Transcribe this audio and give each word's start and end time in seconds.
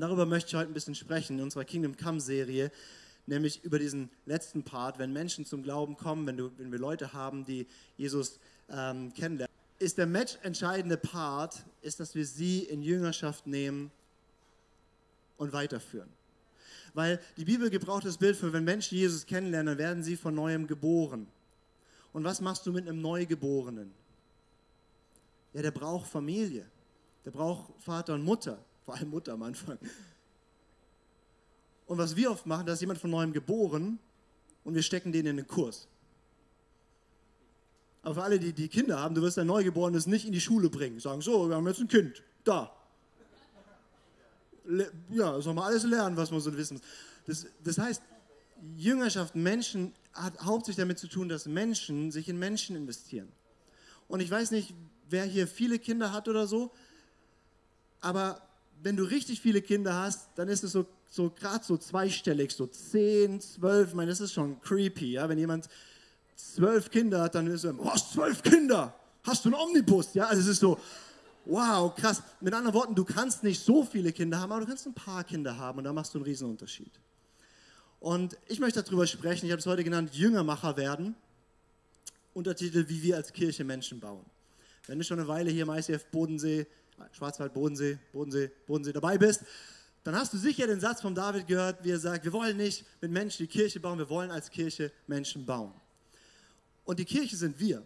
Und 0.00 0.08
darüber 0.08 0.24
möchte 0.24 0.48
ich 0.48 0.54
heute 0.54 0.70
ein 0.70 0.72
bisschen 0.72 0.94
sprechen 0.94 1.36
in 1.36 1.44
unserer 1.44 1.66
Kingdom 1.66 1.94
Come 1.94 2.22
Serie, 2.22 2.72
nämlich 3.26 3.62
über 3.64 3.78
diesen 3.78 4.08
letzten 4.24 4.62
Part, 4.62 4.98
wenn 4.98 5.12
Menschen 5.12 5.44
zum 5.44 5.62
Glauben 5.62 5.94
kommen, 5.98 6.26
wenn, 6.26 6.38
du, 6.38 6.50
wenn 6.56 6.72
wir 6.72 6.78
Leute 6.78 7.12
haben, 7.12 7.44
die 7.44 7.66
Jesus 7.98 8.40
ähm, 8.70 9.12
kennenlernen. 9.12 9.54
Ist 9.78 9.98
der 9.98 10.06
match 10.06 10.38
entscheidende 10.42 10.96
Part, 10.96 11.66
ist, 11.82 12.00
dass 12.00 12.14
wir 12.14 12.24
sie 12.24 12.60
in 12.60 12.82
Jüngerschaft 12.82 13.46
nehmen 13.46 13.90
und 15.36 15.52
weiterführen. 15.52 16.08
Weil 16.94 17.20
die 17.36 17.44
Bibel 17.44 17.68
gebraucht 17.68 18.06
das 18.06 18.16
Bild 18.16 18.36
für, 18.36 18.54
wenn 18.54 18.64
Menschen 18.64 18.96
Jesus 18.96 19.26
kennenlernen, 19.26 19.66
dann 19.66 19.78
werden 19.78 20.02
sie 20.02 20.16
von 20.16 20.34
neuem 20.34 20.66
geboren. 20.66 21.26
Und 22.14 22.24
was 22.24 22.40
machst 22.40 22.64
du 22.64 22.72
mit 22.72 22.88
einem 22.88 23.02
Neugeborenen? 23.02 23.92
Ja, 25.52 25.60
der 25.60 25.72
braucht 25.72 26.08
Familie. 26.08 26.64
Der 27.26 27.32
braucht 27.32 27.74
Vater 27.82 28.14
und 28.14 28.24
Mutter. 28.24 28.64
Vor 28.90 28.98
allem 28.98 29.10
Mutter 29.10 29.34
am 29.34 29.42
Anfang. 29.44 29.78
Und 31.86 31.98
was 31.98 32.16
wir 32.16 32.28
oft 32.32 32.44
machen, 32.44 32.66
da 32.66 32.72
ist 32.72 32.80
jemand 32.80 32.98
von 32.98 33.10
neuem 33.10 33.32
geboren 33.32 34.00
und 34.64 34.74
wir 34.74 34.82
stecken 34.82 35.12
den 35.12 35.26
in 35.26 35.36
den 35.36 35.46
Kurs. 35.46 35.86
Aber 38.02 38.16
für 38.16 38.22
alle, 38.24 38.40
die, 38.40 38.52
die 38.52 38.66
Kinder 38.66 38.98
haben, 38.98 39.14
du 39.14 39.22
wirst 39.22 39.38
ein 39.38 39.46
Neugeborenes 39.46 40.08
nicht 40.08 40.26
in 40.26 40.32
die 40.32 40.40
Schule 40.40 40.68
bringen. 40.70 40.98
Sagen, 40.98 41.20
so, 41.20 41.48
wir 41.48 41.54
haben 41.54 41.68
jetzt 41.68 41.78
ein 41.78 41.86
Kind. 41.86 42.20
Da. 42.42 42.74
Ja, 45.08 45.40
soll 45.40 45.54
man 45.54 45.66
alles 45.66 45.84
lernen, 45.84 46.16
was 46.16 46.32
man 46.32 46.40
so 46.40 46.52
wissen 46.56 46.78
muss. 46.78 46.82
Das, 47.26 47.46
das 47.62 47.78
heißt, 47.78 48.02
Jüngerschaft, 48.76 49.36
Menschen, 49.36 49.94
hat 50.14 50.36
hauptsächlich 50.40 50.82
damit 50.82 50.98
zu 50.98 51.06
tun, 51.06 51.28
dass 51.28 51.46
Menschen 51.46 52.10
sich 52.10 52.28
in 52.28 52.40
Menschen 52.40 52.74
investieren. 52.74 53.30
Und 54.08 54.18
ich 54.18 54.32
weiß 54.32 54.50
nicht, 54.50 54.74
wer 55.08 55.26
hier 55.26 55.46
viele 55.46 55.78
Kinder 55.78 56.12
hat 56.12 56.26
oder 56.26 56.48
so, 56.48 56.72
aber 58.00 58.49
wenn 58.82 58.96
du 58.96 59.04
richtig 59.04 59.40
viele 59.40 59.62
Kinder 59.62 59.94
hast, 59.94 60.28
dann 60.36 60.48
ist 60.48 60.64
es 60.64 60.72
so, 60.72 60.86
so 61.08 61.30
gerade 61.30 61.64
so 61.64 61.76
zweistellig, 61.76 62.52
so 62.52 62.66
10, 62.66 63.40
12, 63.40 63.88
ich 63.88 63.94
meine, 63.94 64.10
das 64.10 64.20
ist 64.20 64.32
schon 64.32 64.60
creepy, 64.60 65.12
ja, 65.12 65.28
wenn 65.28 65.38
jemand 65.38 65.68
zwölf 66.34 66.90
Kinder 66.90 67.22
hat, 67.22 67.34
dann 67.34 67.46
ist 67.46 67.64
er, 67.64 67.78
oh, 67.78 67.90
hast 67.90 68.12
zwölf 68.12 68.42
Kinder, 68.42 68.94
hast 69.22 69.44
du 69.44 69.50
einen 69.50 69.60
Omnibus, 69.60 70.14
ja, 70.14 70.26
also 70.26 70.40
es 70.40 70.48
ist 70.48 70.60
so, 70.60 70.78
wow, 71.44 71.94
krass. 71.94 72.22
Mit 72.40 72.54
anderen 72.54 72.74
Worten, 72.74 72.94
du 72.94 73.04
kannst 73.04 73.42
nicht 73.42 73.62
so 73.62 73.84
viele 73.84 74.12
Kinder 74.12 74.38
haben, 74.40 74.52
aber 74.52 74.62
du 74.62 74.66
kannst 74.66 74.86
ein 74.86 74.94
paar 74.94 75.24
Kinder 75.24 75.56
haben 75.56 75.78
und 75.78 75.84
da 75.84 75.92
machst 75.92 76.14
du 76.14 76.18
einen 76.18 76.24
riesen 76.24 76.48
Unterschied. 76.48 76.92
Und 77.98 78.38
ich 78.48 78.60
möchte 78.60 78.82
darüber 78.82 79.06
sprechen, 79.06 79.46
ich 79.46 79.52
habe 79.52 79.60
es 79.60 79.66
heute 79.66 79.84
genannt, 79.84 80.14
Jüngermacher 80.14 80.76
werden. 80.76 81.14
Untertitel, 82.32 82.88
wie 82.88 83.02
wir 83.02 83.16
als 83.16 83.32
Kirche 83.32 83.64
Menschen 83.64 84.00
bauen. 84.00 84.24
Wenn 84.86 84.98
du 84.98 85.04
schon 85.04 85.18
eine 85.18 85.28
Weile 85.28 85.50
hier 85.50 85.64
im 85.64 85.70
ICF 85.70 86.06
Bodensee, 86.06 86.66
Schwarzwald, 87.12 87.52
Bodensee, 87.52 87.98
Bodensee, 88.12 88.50
Bodensee 88.66 88.92
dabei 88.92 89.18
bist, 89.18 89.44
dann 90.02 90.14
hast 90.14 90.32
du 90.32 90.38
sicher 90.38 90.66
den 90.66 90.80
Satz 90.80 91.02
von 91.02 91.14
David 91.14 91.46
gehört, 91.46 91.84
wie 91.84 91.90
er 91.90 91.98
sagt, 91.98 92.24
wir 92.24 92.32
wollen 92.32 92.56
nicht 92.56 92.84
mit 93.00 93.10
Menschen 93.10 93.46
die 93.46 93.52
Kirche 93.52 93.80
bauen, 93.80 93.98
wir 93.98 94.08
wollen 94.08 94.30
als 94.30 94.50
Kirche 94.50 94.90
Menschen 95.06 95.44
bauen. 95.44 95.72
Und 96.84 96.98
die 96.98 97.04
Kirche 97.04 97.36
sind 97.36 97.60
wir. 97.60 97.82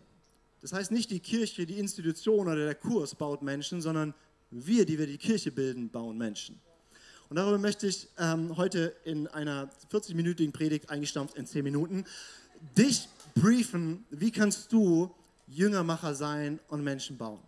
Das 0.60 0.72
heißt 0.72 0.92
nicht 0.92 1.10
die 1.10 1.20
Kirche, 1.20 1.66
die 1.66 1.78
Institution 1.78 2.46
oder 2.46 2.64
der 2.64 2.74
Kurs 2.74 3.14
baut 3.14 3.42
Menschen, 3.42 3.82
sondern 3.82 4.14
wir, 4.50 4.86
die 4.86 4.98
wir 4.98 5.06
die 5.06 5.18
Kirche 5.18 5.50
bilden, 5.50 5.90
bauen 5.90 6.16
Menschen. 6.16 6.60
Und 7.28 7.36
darüber 7.36 7.58
möchte 7.58 7.86
ich 7.86 8.08
ähm, 8.18 8.56
heute 8.56 8.94
in 9.04 9.26
einer 9.28 9.68
40-minütigen 9.90 10.52
Predigt 10.52 10.90
eingestampft 10.90 11.36
in 11.36 11.46
10 11.46 11.64
Minuten 11.64 12.04
dich 12.76 13.08
briefen, 13.34 14.04
wie 14.10 14.30
kannst 14.30 14.72
du 14.72 15.12
Jüngermacher 15.48 16.14
sein 16.14 16.60
und 16.68 16.82
Menschen 16.82 17.18
bauen. 17.18 17.40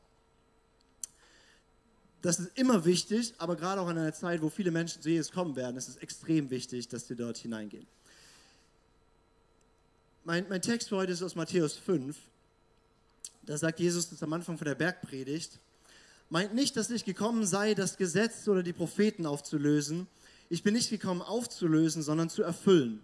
Das 2.27 2.41
ist 2.41 2.59
immer 2.59 2.85
wichtig, 2.85 3.35
aber 3.39 3.55
gerade 3.55 3.81
auch 3.81 3.89
in 3.89 3.97
einer 3.97 4.13
Zeit, 4.13 4.43
wo 4.43 4.51
viele 4.51 4.73
Menschen 4.73 5.01
zu 5.01 5.09
Jesus 5.09 5.31
kommen 5.31 5.55
werden, 5.55 5.77
ist 5.77 5.87
es 5.87 5.97
extrem 5.99 6.51
wichtig, 6.51 6.89
dass 6.89 7.09
wir 7.09 7.15
dort 7.15 7.39
hineingehen. 7.39 7.87
Mein, 10.25 10.45
mein 10.49 10.61
Text 10.61 10.89
für 10.89 10.97
heute 10.97 11.13
ist 11.13 11.23
aus 11.23 11.37
Matthäus 11.37 11.77
5. 11.77 12.17
Da 13.45 13.57
sagt 13.57 13.79
Jesus 13.79 14.11
das 14.11 14.25
am 14.25 14.33
Anfang 14.33 14.59
von 14.59 14.65
der 14.65 14.75
Bergpredigt 14.75 15.61
meint 16.29 16.53
nicht, 16.53 16.77
dass 16.77 16.91
ich 16.91 17.05
gekommen 17.05 17.47
sei, 17.47 17.75
das 17.75 17.97
Gesetz 17.97 18.49
oder 18.49 18.65
die 18.65 18.73
Propheten 18.73 19.25
aufzulösen. 19.25 20.09
Ich 20.49 20.65
bin 20.65 20.75
nicht 20.75 20.91
gekommen 20.91 21.23
aufzulösen, 21.23 22.03
sondern 22.03 22.29
zu 22.29 22.43
erfüllen. 22.43 23.03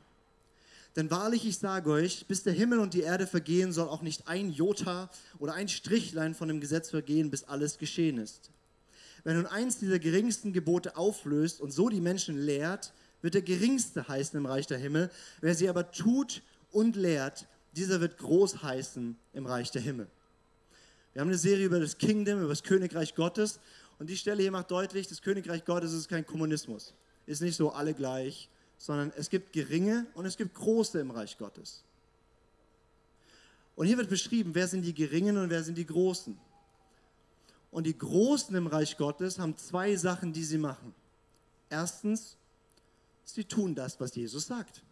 Denn 0.96 1.12
wahrlich, 1.12 1.46
ich 1.46 1.58
sage 1.58 1.92
euch, 1.92 2.26
bis 2.26 2.42
der 2.42 2.54
Himmel 2.54 2.80
und 2.80 2.92
die 2.92 3.02
Erde 3.02 3.28
vergehen, 3.28 3.72
soll 3.72 3.88
auch 3.88 4.02
nicht 4.02 4.26
ein 4.26 4.50
Jota 4.50 5.10
oder 5.38 5.54
ein 5.54 5.68
Strichlein 5.68 6.34
von 6.34 6.48
dem 6.48 6.60
Gesetz 6.60 6.90
vergehen, 6.90 7.30
bis 7.30 7.44
alles 7.44 7.78
geschehen 7.78 8.18
ist. 8.18 8.50
Wenn 9.24 9.36
nun 9.36 9.46
eins 9.46 9.78
dieser 9.78 9.98
geringsten 9.98 10.52
Gebote 10.52 10.96
auflöst 10.96 11.60
und 11.60 11.70
so 11.70 11.88
die 11.88 12.00
Menschen 12.00 12.38
lehrt, 12.38 12.92
wird 13.20 13.34
der 13.34 13.42
geringste 13.42 14.08
heißen 14.08 14.36
im 14.36 14.46
Reich 14.46 14.66
der 14.66 14.78
Himmel. 14.78 15.10
Wer 15.40 15.54
sie 15.54 15.68
aber 15.68 15.92
tut 15.92 16.42
und 16.70 16.96
lehrt, 16.96 17.46
dieser 17.76 18.00
wird 18.00 18.18
groß 18.18 18.62
heißen 18.62 19.16
im 19.32 19.46
Reich 19.46 19.70
der 19.70 19.82
Himmel. 19.82 20.08
Wir 21.12 21.20
haben 21.20 21.28
eine 21.28 21.38
Serie 21.38 21.66
über 21.66 21.78
das 21.78 21.98
Kingdom, 21.98 22.40
über 22.40 22.48
das 22.48 22.62
Königreich 22.62 23.14
Gottes. 23.14 23.60
Und 23.98 24.10
die 24.10 24.16
Stelle 24.16 24.42
hier 24.42 24.50
macht 24.50 24.70
deutlich, 24.70 25.06
das 25.06 25.22
Königreich 25.22 25.64
Gottes 25.64 25.92
ist 25.92 26.08
kein 26.08 26.26
Kommunismus. 26.26 26.94
Ist 27.26 27.42
nicht 27.42 27.56
so 27.56 27.70
alle 27.70 27.94
gleich, 27.94 28.48
sondern 28.78 29.12
es 29.16 29.30
gibt 29.30 29.52
geringe 29.52 30.06
und 30.14 30.26
es 30.26 30.36
gibt 30.36 30.54
große 30.54 30.98
im 30.98 31.10
Reich 31.10 31.38
Gottes. 31.38 31.84
Und 33.76 33.86
hier 33.86 33.96
wird 33.96 34.10
beschrieben, 34.10 34.54
wer 34.54 34.66
sind 34.66 34.82
die 34.82 34.94
Geringen 34.94 35.36
und 35.36 35.50
wer 35.50 35.62
sind 35.62 35.78
die 35.78 35.86
Großen. 35.86 36.36
Und 37.72 37.84
die 37.84 37.96
Großen 37.96 38.54
im 38.54 38.68
Reich 38.68 38.96
Gottes 38.98 39.38
haben 39.38 39.56
zwei 39.56 39.96
Sachen, 39.96 40.32
die 40.32 40.44
sie 40.44 40.58
machen. 40.58 40.94
Erstens, 41.70 42.36
sie 43.24 43.44
tun 43.44 43.74
das, 43.74 43.98
was 43.98 44.14
Jesus 44.14 44.46
sagt. 44.46 44.82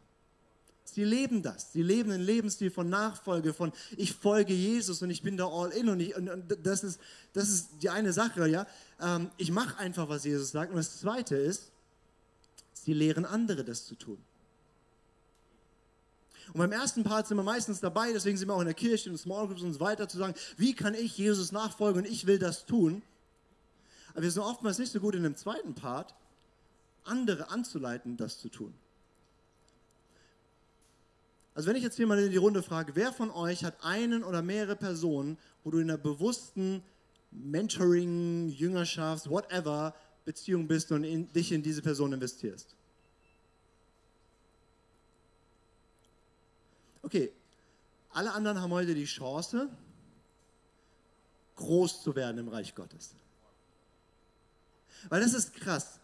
Sie 0.82 1.04
leben 1.04 1.42
das. 1.42 1.72
Sie 1.72 1.82
leben 1.82 2.10
einen 2.10 2.24
Lebensstil 2.24 2.70
von 2.70 2.88
Nachfolge, 2.88 3.52
von 3.52 3.72
ich 3.96 4.14
folge 4.14 4.54
Jesus 4.54 5.02
und 5.02 5.10
ich 5.10 5.22
bin 5.22 5.36
da 5.36 5.46
all 5.46 5.70
in. 5.70 5.90
Und, 5.90 6.00
ich, 6.00 6.16
und, 6.16 6.28
und 6.28 6.56
das, 6.64 6.82
ist, 6.82 6.98
das 7.34 7.50
ist 7.50 7.68
die 7.82 7.90
eine 7.90 8.14
Sache, 8.14 8.48
ja. 8.48 8.66
Ähm, 8.98 9.30
ich 9.36 9.52
mache 9.52 9.78
einfach, 9.78 10.08
was 10.08 10.24
Jesus 10.24 10.50
sagt. 10.50 10.70
Und 10.70 10.78
das 10.78 10.98
zweite 11.00 11.36
ist, 11.36 11.70
sie 12.72 12.94
lehren 12.94 13.26
andere, 13.26 13.62
das 13.62 13.84
zu 13.84 13.94
tun. 13.94 14.18
Und 16.52 16.58
beim 16.58 16.72
ersten 16.72 17.04
Part 17.04 17.28
sind 17.28 17.36
wir 17.36 17.44
meistens 17.44 17.80
dabei, 17.80 18.12
deswegen 18.12 18.36
sind 18.36 18.48
wir 18.48 18.54
auch 18.54 18.60
in 18.60 18.66
der 18.66 18.74
Kirche, 18.74 19.08
in 19.08 19.16
Small 19.16 19.46
Groups 19.46 19.62
und 19.62 19.72
so 19.72 19.80
weiter, 19.80 20.08
zu 20.08 20.18
sagen, 20.18 20.34
wie 20.56 20.74
kann 20.74 20.94
ich 20.94 21.16
Jesus 21.16 21.52
nachfolgen 21.52 22.02
und 22.02 22.10
ich 22.10 22.26
will 22.26 22.38
das 22.38 22.66
tun. 22.66 23.02
Aber 24.12 24.22
wir 24.22 24.30
sind 24.30 24.42
oftmals 24.42 24.78
nicht 24.78 24.92
so 24.92 25.00
gut 25.00 25.14
in 25.14 25.22
dem 25.22 25.36
zweiten 25.36 25.74
Part, 25.74 26.14
andere 27.04 27.50
anzuleiten, 27.50 28.16
das 28.16 28.38
zu 28.38 28.48
tun. 28.48 28.74
Also 31.54 31.68
wenn 31.68 31.76
ich 31.76 31.82
jetzt 31.82 31.96
hier 31.96 32.06
mal 32.06 32.18
in 32.18 32.30
die 32.30 32.36
Runde 32.36 32.62
frage, 32.62 32.96
wer 32.96 33.12
von 33.12 33.30
euch 33.30 33.64
hat 33.64 33.84
einen 33.84 34.24
oder 34.24 34.42
mehrere 34.42 34.76
Personen, 34.76 35.36
wo 35.62 35.70
du 35.70 35.78
in 35.78 35.90
einer 35.90 35.98
bewussten 35.98 36.82
Mentoring, 37.30 38.48
Jüngerschaft, 38.48 39.28
whatever 39.28 39.94
Beziehung 40.24 40.66
bist 40.66 40.90
und 40.90 41.04
in, 41.04 41.32
dich 41.32 41.52
in 41.52 41.62
diese 41.62 41.82
Person 41.82 42.12
investierst? 42.12 42.74
Okay, 47.10 47.32
alle 48.10 48.32
anderen 48.32 48.60
haben 48.60 48.70
heute 48.70 48.94
die 48.94 49.04
Chance, 49.04 49.68
groß 51.56 52.02
zu 52.02 52.14
werden 52.14 52.38
im 52.38 52.48
Reich 52.48 52.74
Gottes. 52.74 53.14
Weil 55.08 55.20
das 55.20 55.34
ist 55.34 55.52
krass 55.54 56.00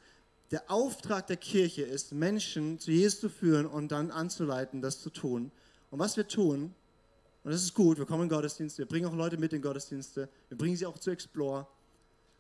der 0.51 0.71
Auftrag 0.71 1.27
der 1.27 1.37
Kirche 1.37 1.83
ist, 1.83 2.13
Menschen 2.13 2.79
zu 2.79 2.91
Jesus 2.91 3.21
zu 3.21 3.29
führen 3.29 3.67
und 3.67 3.91
dann 3.91 4.11
anzuleiten, 4.11 4.81
das 4.81 5.01
zu 5.01 5.11
tun. 5.11 5.51
Und 5.91 5.99
was 5.99 6.17
wir 6.17 6.29
tun, 6.29 6.75
und 7.45 7.51
das 7.51 7.63
ist 7.63 7.75
gut, 7.75 7.99
wir 7.99 8.07
kommen 8.07 8.25
in 8.25 8.29
Gottesdienste, 8.29 8.79
wir 8.79 8.87
bringen 8.87 9.07
auch 9.07 9.15
Leute 9.15 9.37
mit 9.39 9.53
in 9.53 9.63
Gottesdienste, 9.63 10.29
wir 10.49 10.59
bringen 10.59 10.77
sie 10.77 10.87
auch 10.87 10.99
zu 10.99 11.11
Explore. 11.11 11.67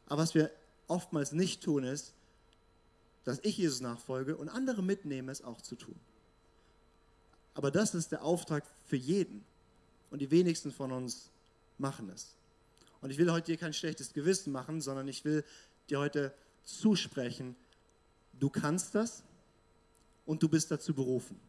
Aber 0.06 0.22
was 0.22 0.34
wir 0.34 0.50
oftmals 0.88 1.32
nicht 1.32 1.62
tun, 1.62 1.84
ist, 1.84 2.14
dass 3.24 3.40
ich 3.42 3.58
Jesus 3.58 3.80
nachfolge 3.80 4.36
und 4.36 4.48
andere 4.48 4.82
mitnehme, 4.82 5.32
es 5.32 5.42
auch 5.42 5.60
zu 5.60 5.74
tun. 5.74 5.96
Aber 7.56 7.70
das 7.70 7.94
ist 7.94 8.12
der 8.12 8.22
Auftrag 8.22 8.64
für 8.84 8.96
jeden. 8.96 9.42
Und 10.10 10.20
die 10.20 10.30
wenigsten 10.30 10.70
von 10.70 10.92
uns 10.92 11.30
machen 11.78 12.10
es. 12.10 12.36
Und 13.00 13.10
ich 13.10 13.16
will 13.16 13.32
heute 13.32 13.46
dir 13.46 13.56
kein 13.56 13.72
schlechtes 13.72 14.12
Gewissen 14.12 14.52
machen, 14.52 14.82
sondern 14.82 15.08
ich 15.08 15.24
will 15.24 15.42
dir 15.88 15.98
heute 15.98 16.34
zusprechen, 16.64 17.56
du 18.34 18.50
kannst 18.50 18.94
das 18.94 19.22
und 20.26 20.42
du 20.42 20.50
bist 20.50 20.70
dazu 20.70 20.92
berufen. 20.92 21.40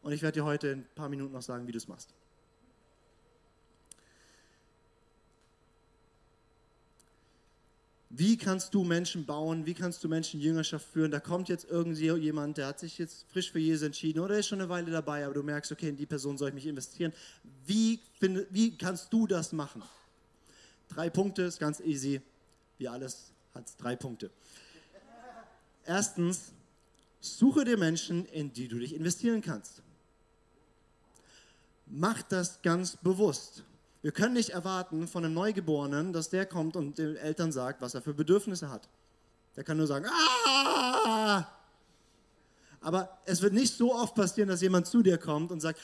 Und 0.00 0.12
ich 0.12 0.22
werde 0.22 0.40
dir 0.40 0.44
heute 0.44 0.68
in 0.68 0.78
ein 0.80 0.88
paar 0.94 1.08
Minuten 1.08 1.32
noch 1.32 1.42
sagen, 1.42 1.66
wie 1.66 1.72
du 1.72 1.78
es 1.78 1.88
machst. 1.88 2.14
Wie 8.14 8.36
kannst 8.36 8.74
du 8.74 8.84
Menschen 8.84 9.24
bauen? 9.24 9.64
Wie 9.64 9.72
kannst 9.72 10.04
du 10.04 10.08
Menschen 10.08 10.38
Jüngerschaft 10.38 10.86
führen? 10.92 11.10
Da 11.10 11.18
kommt 11.18 11.48
jetzt 11.48 11.64
irgendwie 11.64 12.10
jemand, 12.10 12.58
der 12.58 12.66
hat 12.66 12.78
sich 12.78 12.98
jetzt 12.98 13.24
frisch 13.32 13.50
für 13.50 13.58
Jesus 13.58 13.86
entschieden 13.86 14.20
oder 14.20 14.38
ist 14.38 14.48
schon 14.48 14.60
eine 14.60 14.68
Weile 14.68 14.90
dabei, 14.90 15.24
aber 15.24 15.32
du 15.32 15.42
merkst, 15.42 15.72
okay, 15.72 15.88
in 15.88 15.96
die 15.96 16.04
Person 16.04 16.36
soll 16.36 16.50
ich 16.50 16.54
mich 16.54 16.66
investieren. 16.66 17.14
Wie, 17.64 18.00
find, 18.20 18.46
wie 18.50 18.76
kannst 18.76 19.10
du 19.14 19.26
das 19.26 19.52
machen? 19.52 19.82
Drei 20.90 21.08
Punkte, 21.08 21.40
ist 21.40 21.58
ganz 21.58 21.80
easy. 21.80 22.20
Wie 22.76 22.86
alles 22.86 23.32
hat 23.54 23.66
es 23.66 23.78
drei 23.78 23.96
Punkte. 23.96 24.30
Erstens, 25.86 26.52
suche 27.18 27.64
dir 27.64 27.78
Menschen, 27.78 28.26
in 28.26 28.52
die 28.52 28.68
du 28.68 28.78
dich 28.78 28.94
investieren 28.94 29.40
kannst. 29.40 29.80
Mach 31.86 32.20
das 32.20 32.60
ganz 32.60 32.94
bewusst. 32.94 33.64
Wir 34.02 34.12
können 34.12 34.34
nicht 34.34 34.50
erwarten 34.50 35.06
von 35.06 35.24
einem 35.24 35.34
Neugeborenen, 35.34 36.12
dass 36.12 36.28
der 36.28 36.44
kommt 36.44 36.76
und 36.76 36.98
den 36.98 37.16
Eltern 37.16 37.52
sagt, 37.52 37.80
was 37.80 37.94
er 37.94 38.02
für 38.02 38.12
Bedürfnisse 38.12 38.68
hat. 38.68 38.88
Der 39.56 39.64
kann 39.64 39.76
nur 39.76 39.86
sagen, 39.86 40.06
ah! 40.06 41.46
Aber 42.80 43.18
es 43.26 43.40
wird 43.42 43.52
nicht 43.52 43.74
so 43.74 43.94
oft 43.94 44.14
passieren, 44.14 44.48
dass 44.48 44.60
jemand 44.60 44.88
zu 44.88 45.02
dir 45.02 45.18
kommt 45.18 45.52
und 45.52 45.60
sagt, 45.60 45.78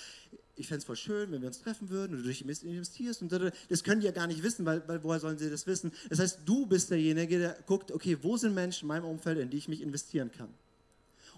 ich 0.56 0.66
fände 0.66 0.78
es 0.78 0.84
voll 0.84 0.96
schön, 0.96 1.30
wenn 1.30 1.40
wir 1.40 1.46
uns 1.46 1.60
treffen 1.60 1.88
würden 1.88 2.16
und 2.16 2.22
du 2.22 2.28
dich 2.28 2.42
investierst. 2.42 3.22
Und 3.22 3.32
das 3.68 3.84
können 3.84 4.00
die 4.00 4.06
ja 4.06 4.12
gar 4.12 4.26
nicht 4.26 4.42
wissen, 4.42 4.66
weil, 4.66 4.82
weil 4.88 5.02
woher 5.04 5.20
sollen 5.20 5.38
sie 5.38 5.48
das 5.48 5.68
wissen? 5.68 5.92
Das 6.08 6.18
heißt, 6.18 6.40
du 6.44 6.66
bist 6.66 6.90
derjenige, 6.90 7.38
der 7.38 7.56
guckt, 7.66 7.92
okay, 7.92 8.18
wo 8.20 8.36
sind 8.36 8.54
Menschen 8.54 8.84
in 8.84 8.88
meinem 8.88 9.04
Umfeld, 9.04 9.38
in 9.38 9.50
die 9.50 9.58
ich 9.58 9.68
mich 9.68 9.80
investieren 9.80 10.32
kann? 10.32 10.52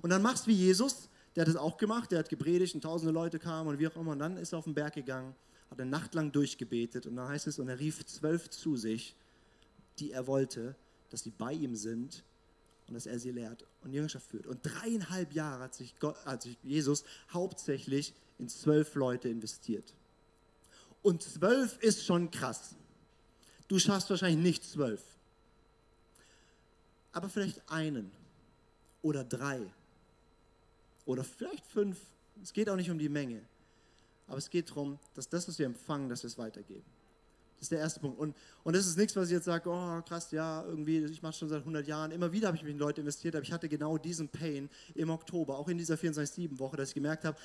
Und 0.00 0.08
dann 0.08 0.22
machst 0.22 0.46
du 0.46 0.50
wie 0.50 0.54
Jesus, 0.54 1.10
der 1.36 1.42
hat 1.42 1.48
das 1.48 1.56
auch 1.56 1.76
gemacht, 1.76 2.10
der 2.10 2.20
hat 2.20 2.30
gepredigt 2.30 2.74
und 2.74 2.80
tausende 2.80 3.12
Leute 3.12 3.38
kamen 3.38 3.68
und 3.68 3.78
wie 3.78 3.86
auch 3.86 3.96
immer. 3.96 4.12
Und 4.12 4.20
dann 4.20 4.38
ist 4.38 4.52
er 4.52 4.58
auf 4.58 4.64
den 4.64 4.72
Berg 4.72 4.94
gegangen, 4.94 5.34
hat 5.70 5.80
eine 5.80 5.90
Nacht 5.90 6.14
lang 6.14 6.32
durchgebetet 6.32 7.06
und 7.06 7.16
dann 7.16 7.28
heißt 7.28 7.46
es, 7.46 7.58
und 7.58 7.68
er 7.68 7.78
rief 7.78 8.04
zwölf 8.04 8.50
zu 8.50 8.76
sich, 8.76 9.14
die 9.98 10.12
er 10.12 10.26
wollte, 10.26 10.74
dass 11.10 11.22
sie 11.22 11.30
bei 11.30 11.52
ihm 11.52 11.76
sind 11.76 12.24
und 12.88 12.94
dass 12.94 13.06
er 13.06 13.18
sie 13.18 13.30
lehrt 13.30 13.64
und 13.82 13.92
Jüngerschaft 13.92 14.26
führt. 14.26 14.46
Und 14.46 14.60
dreieinhalb 14.62 15.32
Jahre 15.32 15.64
hat 15.64 15.74
sich, 15.74 15.98
Gott, 15.98 16.16
hat 16.24 16.42
sich 16.42 16.56
Jesus 16.62 17.04
hauptsächlich 17.32 18.14
in 18.38 18.48
zwölf 18.48 18.94
Leute 18.94 19.28
investiert. 19.28 19.94
Und 21.02 21.22
zwölf 21.22 21.78
ist 21.80 22.04
schon 22.04 22.30
krass. 22.30 22.74
Du 23.68 23.78
schaffst 23.78 24.10
wahrscheinlich 24.10 24.42
nicht 24.42 24.64
zwölf. 24.64 25.02
Aber 27.12 27.28
vielleicht 27.28 27.68
einen 27.68 28.10
oder 29.02 29.24
drei 29.24 29.60
oder 31.06 31.24
vielleicht 31.24 31.66
fünf. 31.66 31.98
Es 32.42 32.52
geht 32.52 32.68
auch 32.68 32.76
nicht 32.76 32.90
um 32.90 32.98
die 32.98 33.08
Menge. 33.08 33.42
Aber 34.30 34.38
es 34.38 34.48
geht 34.48 34.70
darum, 34.70 34.96
dass 35.14 35.28
das, 35.28 35.48
was 35.48 35.58
wir 35.58 35.66
empfangen, 35.66 36.08
dass 36.08 36.22
wir 36.22 36.28
es 36.28 36.38
weitergeben. 36.38 36.84
Das 37.56 37.64
ist 37.64 37.72
der 37.72 37.80
erste 37.80 37.98
Punkt. 37.98 38.16
Und, 38.16 38.36
und 38.62 38.76
das 38.76 38.86
ist 38.86 38.96
nichts, 38.96 39.16
was 39.16 39.26
ich 39.26 39.32
jetzt 39.32 39.44
sage, 39.44 39.68
oh 39.68 40.00
krass, 40.02 40.30
ja, 40.30 40.64
irgendwie, 40.64 41.04
ich 41.04 41.20
mache 41.20 41.32
schon 41.32 41.48
seit 41.48 41.58
100 41.58 41.86
Jahren. 41.86 42.12
Immer 42.12 42.30
wieder 42.30 42.46
habe 42.46 42.56
ich 42.56 42.62
mich 42.62 42.72
in 42.72 42.78
Leute 42.78 43.00
investiert, 43.00 43.34
aber 43.34 43.42
ich 43.42 43.50
hatte 43.50 43.68
genau 43.68 43.98
diesen 43.98 44.28
Pain 44.28 44.70
im 44.94 45.10
Oktober, 45.10 45.58
auch 45.58 45.68
in 45.68 45.76
dieser 45.76 45.96
24-7-Woche, 45.96 46.76
dass 46.76 46.90
ich 46.90 46.94
gemerkt 46.94 47.24
habe, 47.24 47.36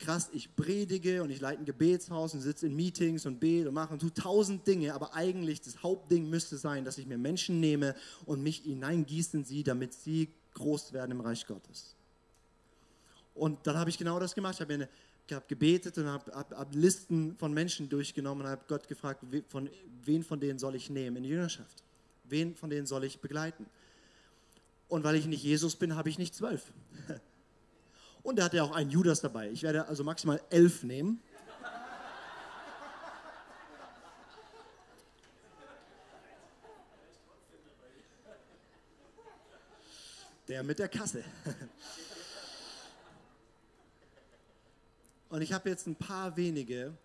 krass, 0.00 0.28
ich 0.32 0.54
predige 0.56 1.22
und 1.22 1.30
ich 1.30 1.40
leite 1.40 1.60
ein 1.60 1.64
Gebetshaus 1.64 2.34
und 2.34 2.40
sitze 2.40 2.66
in 2.66 2.74
Meetings 2.74 3.26
und 3.26 3.38
bete 3.38 3.68
und 3.68 3.74
mache 3.74 3.92
und 3.92 4.00
tue 4.00 4.12
tausend 4.12 4.66
Dinge, 4.66 4.92
aber 4.92 5.14
eigentlich 5.14 5.60
das 5.60 5.84
Hauptding 5.84 6.28
müsste 6.28 6.56
sein, 6.56 6.84
dass 6.84 6.98
ich 6.98 7.06
mir 7.06 7.16
Menschen 7.16 7.60
nehme 7.60 7.94
und 8.26 8.42
mich 8.42 8.58
hineingieße 8.64 9.36
in 9.36 9.44
sie, 9.44 9.62
damit 9.62 9.94
sie 9.94 10.30
groß 10.54 10.92
werden 10.92 11.12
im 11.12 11.20
Reich 11.20 11.46
Gottes. 11.46 11.94
Und 13.36 13.68
dann 13.68 13.78
habe 13.78 13.88
ich 13.88 13.98
genau 13.98 14.18
das 14.18 14.34
gemacht. 14.34 14.54
Ich 14.56 14.60
habe 14.60 14.74
eine 14.74 14.88
ich 14.88 14.88
habe 15.32 15.46
gebetet 15.48 15.96
und 15.96 16.06
habe 16.06 16.30
hab, 16.32 16.52
hab 16.52 16.74
Listen 16.74 17.36
von 17.36 17.52
Menschen 17.54 17.88
durchgenommen 17.88 18.44
und 18.44 18.50
habe 18.50 18.62
Gott 18.68 18.86
gefragt, 18.88 19.24
von, 19.48 19.70
wen 20.04 20.22
von 20.22 20.38
denen 20.38 20.58
soll 20.58 20.74
ich 20.74 20.90
nehmen 20.90 21.16
in 21.16 21.22
die 21.22 21.30
Jüngerschaft? 21.30 21.82
Wen 22.24 22.54
von 22.54 22.68
denen 22.68 22.86
soll 22.86 23.04
ich 23.04 23.20
begleiten? 23.20 23.66
Und 24.88 25.02
weil 25.02 25.14
ich 25.16 25.26
nicht 25.26 25.42
Jesus 25.42 25.76
bin, 25.76 25.96
habe 25.96 26.10
ich 26.10 26.18
nicht 26.18 26.34
zwölf. 26.34 26.72
Und 28.22 28.38
er 28.38 28.44
hatte 28.46 28.62
auch 28.62 28.72
einen 28.72 28.90
Judas 28.90 29.20
dabei. 29.20 29.50
Ich 29.50 29.62
werde 29.62 29.86
also 29.86 30.04
maximal 30.04 30.40
elf 30.50 30.82
nehmen. 30.82 31.22
Der 40.48 40.62
mit 40.62 40.78
der 40.78 40.88
Kasse. 40.88 41.24
Und 45.34 45.42
ich 45.42 45.52
habe 45.52 45.68
jetzt 45.68 45.88
ein 45.88 45.96
paar 45.96 46.36
wenige, 46.36 46.96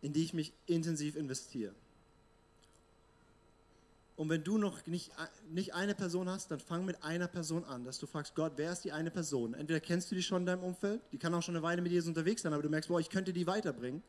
in 0.00 0.14
die 0.14 0.24
ich 0.24 0.32
mich 0.32 0.54
intensiv 0.64 1.14
investiere. 1.14 1.74
Und 4.16 4.30
wenn 4.30 4.42
du 4.42 4.56
noch 4.56 4.86
nicht, 4.86 5.12
nicht 5.50 5.74
eine 5.74 5.94
Person 5.94 6.30
hast, 6.30 6.50
dann 6.50 6.58
fang 6.58 6.86
mit 6.86 7.04
einer 7.04 7.28
Person 7.28 7.62
an, 7.64 7.84
dass 7.84 7.98
du 7.98 8.06
fragst, 8.06 8.34
Gott, 8.34 8.54
wer 8.56 8.72
ist 8.72 8.84
die 8.84 8.92
eine 8.92 9.10
Person? 9.10 9.52
Entweder 9.52 9.80
kennst 9.80 10.10
du 10.10 10.14
die 10.14 10.22
schon 10.22 10.40
in 10.40 10.46
deinem 10.46 10.62
Umfeld, 10.62 11.02
die 11.12 11.18
kann 11.18 11.34
auch 11.34 11.42
schon 11.42 11.56
eine 11.56 11.62
Weile 11.62 11.82
mit 11.82 11.92
Jesus 11.92 12.08
unterwegs 12.08 12.40
sein, 12.40 12.54
aber 12.54 12.62
du 12.62 12.70
merkst, 12.70 12.88
boah, 12.88 13.00
ich 13.00 13.10
könnte 13.10 13.34
die 13.34 13.46
weiterbringen. 13.46 14.02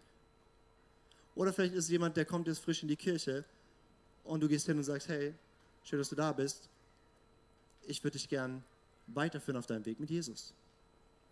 Oder 1.36 1.51
vielleicht 1.51 1.74
ist 1.74 1.84
es 1.84 1.89
jemand, 1.89 2.16
der 2.16 2.24
kommt 2.24 2.48
jetzt 2.48 2.60
frisch 2.60 2.81
in 2.81 2.88
die 2.88 2.95
Kirche 2.95 3.44
und 4.24 4.39
du 4.39 4.48
gehst 4.48 4.68
hin 4.68 4.77
und 4.77 4.86
sagst, 4.86 5.10
hey, 5.10 5.34
schön, 5.84 6.00
dass 6.00 6.07
du 6.07 6.16
da 6.16 6.31
bist. 6.31 6.69
Ich 7.88 8.01
würde 8.06 8.18
dich 8.18 8.30
gern 8.30 8.63
weiterführen 9.07 9.57
auf 9.57 9.65
deinem 9.65 9.86
Weg 9.86 10.00
mit 10.00 10.10
Jesus. 10.10 10.53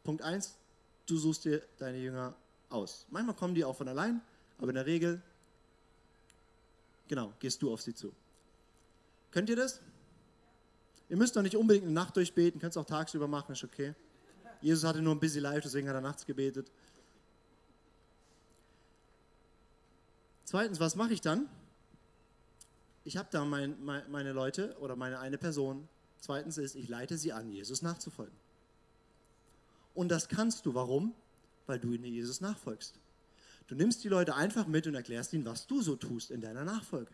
Punkt 0.03 0.24
1, 0.24 0.57
du 1.09 1.17
suchst 1.17 1.45
dir 1.45 1.61
deine 1.77 1.97
Jünger 1.97 2.35
aus. 2.69 3.05
Manchmal 3.09 3.35
kommen 3.35 3.55
die 3.55 3.65
auch 3.65 3.75
von 3.75 3.87
allein, 3.87 4.21
aber 4.57 4.69
in 4.69 4.75
der 4.75 4.85
Regel, 4.85 5.21
genau, 7.07 7.33
gehst 7.39 7.61
du 7.61 7.73
auf 7.73 7.81
sie 7.81 7.93
zu. 7.93 8.13
Könnt 9.31 9.49
ihr 9.49 9.55
das? 9.55 9.81
Ihr 11.09 11.17
müsst 11.17 11.35
doch 11.35 11.41
nicht 11.41 11.55
unbedingt 11.55 11.85
eine 11.85 11.93
Nacht 11.93 12.15
durchbeten, 12.15 12.59
könnt 12.59 12.73
es 12.73 12.77
auch 12.77 12.85
tagsüber 12.85 13.27
machen, 13.27 13.53
ist 13.53 13.63
okay. 13.63 13.95
Jesus 14.61 14.83
hatte 14.83 15.01
nur 15.01 15.15
ein 15.15 15.19
busy 15.19 15.39
life, 15.39 15.61
deswegen 15.61 15.87
hat 15.87 15.95
er 15.95 16.01
nachts 16.01 16.25
gebetet. 16.25 16.71
Zweitens, 20.43 20.79
was 20.79 20.95
mache 20.95 21.13
ich 21.13 21.21
dann? 21.21 21.47
Ich 23.03 23.17
habe 23.17 23.29
da 23.31 23.45
mein, 23.45 23.83
mein, 23.83 24.09
meine 24.11 24.33
Leute 24.33 24.75
oder 24.79 24.95
meine 24.95 25.19
eine 25.19 25.37
Person. 25.37 25.87
Zweitens 26.19 26.57
ist, 26.57 26.75
ich 26.75 26.89
leite 26.89 27.17
sie 27.17 27.31
an, 27.31 27.51
Jesus 27.51 27.81
nachzufolgen. 27.81 28.35
Und 29.93 30.10
das 30.10 30.27
kannst 30.27 30.65
du. 30.65 30.74
Warum? 30.74 31.13
Weil 31.67 31.79
du 31.79 31.93
Jesus 31.93 32.41
nachfolgst. 32.41 32.96
Du 33.67 33.75
nimmst 33.75 34.03
die 34.03 34.10
Leute 34.10 34.36
einfach 34.36 34.65
mit 34.65 34.88
und 34.88 34.96
erklärst 34.96 35.34
ihnen, 35.34 35.46
was 35.46 35.67
du 35.67 35.81
so 35.81 35.96
tust 35.96 36.31
in 36.31 36.41
deiner 36.41 36.63
Nachfolge. 36.63 37.12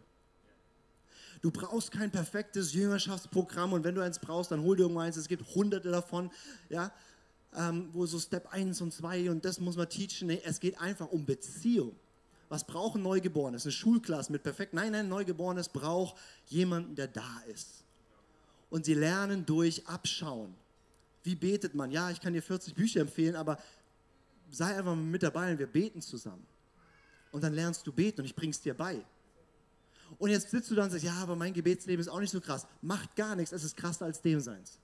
Du 1.42 1.52
brauchst 1.52 1.92
kein 1.92 2.12
perfektes 2.12 2.74
Jüngerschaftsprogramm 2.74 3.74
und 3.74 3.84
wenn 3.84 3.94
du 3.94 4.02
eins 4.02 4.20
brauchst, 4.20 4.52
dann 4.52 4.62
hol 4.62 4.78
dir 4.78 4.84
irgendwo 4.84 5.02
eins. 5.02 5.18
Es 5.18 5.28
gibt 5.28 5.54
hunderte 5.54 5.92
davon, 5.92 6.32
ja, 6.70 6.94
ähm, 7.54 7.90
wo 7.92 8.06
so 8.06 8.20
Step 8.20 8.48
1 8.54 8.82
und 8.82 8.94
2 8.94 9.30
und 9.30 9.44
das 9.44 9.60
muss 9.60 9.76
man 9.76 9.90
teachen. 9.90 10.28
Nee, 10.28 10.42
es 10.46 10.62
geht 10.62 10.80
einfach 10.80 11.12
um 11.12 11.26
Beziehung. 11.26 11.96
Was 12.48 12.66
brauchen 12.66 13.02
Neugeborenes? 13.02 13.66
Eine 13.66 13.74
Schulklasse 13.74 14.32
mit 14.32 14.44
perfekt. 14.44 14.74
Nein, 14.74 14.92
nein, 14.92 15.10
Neugeborenes 15.10 15.70
braucht 15.70 16.16
jemanden, 16.48 16.96
der 16.96 17.08
da 17.08 17.42
ist. 17.52 17.84
Und 18.70 18.86
sie 18.86 18.94
lernen 18.94 19.46
durch 19.46 19.86
Abschauen 19.88 20.56
wie 21.26 21.36
betet 21.36 21.76
man? 21.76 21.92
Ja, 21.92 22.12
ich 22.12 22.22
kann 22.22 22.34
dir 22.34 22.42
40 22.42 22.74
Bücher 22.76 23.02
empfehlen, 23.02 23.36
aber 23.36 23.58
sei 24.52 24.78
einfach 24.78 24.96
mit 24.96 25.24
dabei 25.24 25.52
und 25.52 25.60
wir 25.60 25.68
beten 25.68 26.02
zusammen. 26.02 26.46
Und 27.32 27.44
dann 27.44 27.54
lernst 27.54 27.86
du 27.86 27.92
beten 27.92 28.22
und 28.22 28.26
ich 28.26 28.36
bring's 28.36 28.62
dir 28.62 28.74
bei. 28.74 29.04
Und 30.18 30.30
jetzt 30.30 30.52
sitzt 30.52 30.70
du 30.72 30.76
da 30.76 30.84
und 30.84 30.92
sagst, 30.92 31.04
ja, 31.04 31.16
aber 31.16 31.36
mein 31.36 31.54
Gebetsleben 31.54 32.00
ist 32.00 32.08
auch 32.08 32.20
nicht 32.20 32.32
so 32.32 32.40
krass. 32.40 32.68
Macht 32.82 33.16
gar 33.16 33.36
nichts, 33.36 33.52
es 33.52 33.64
ist 33.64 33.76
krasser 33.76 34.06
als 34.06 34.22
dem 34.22 34.40
seins. 34.40 34.80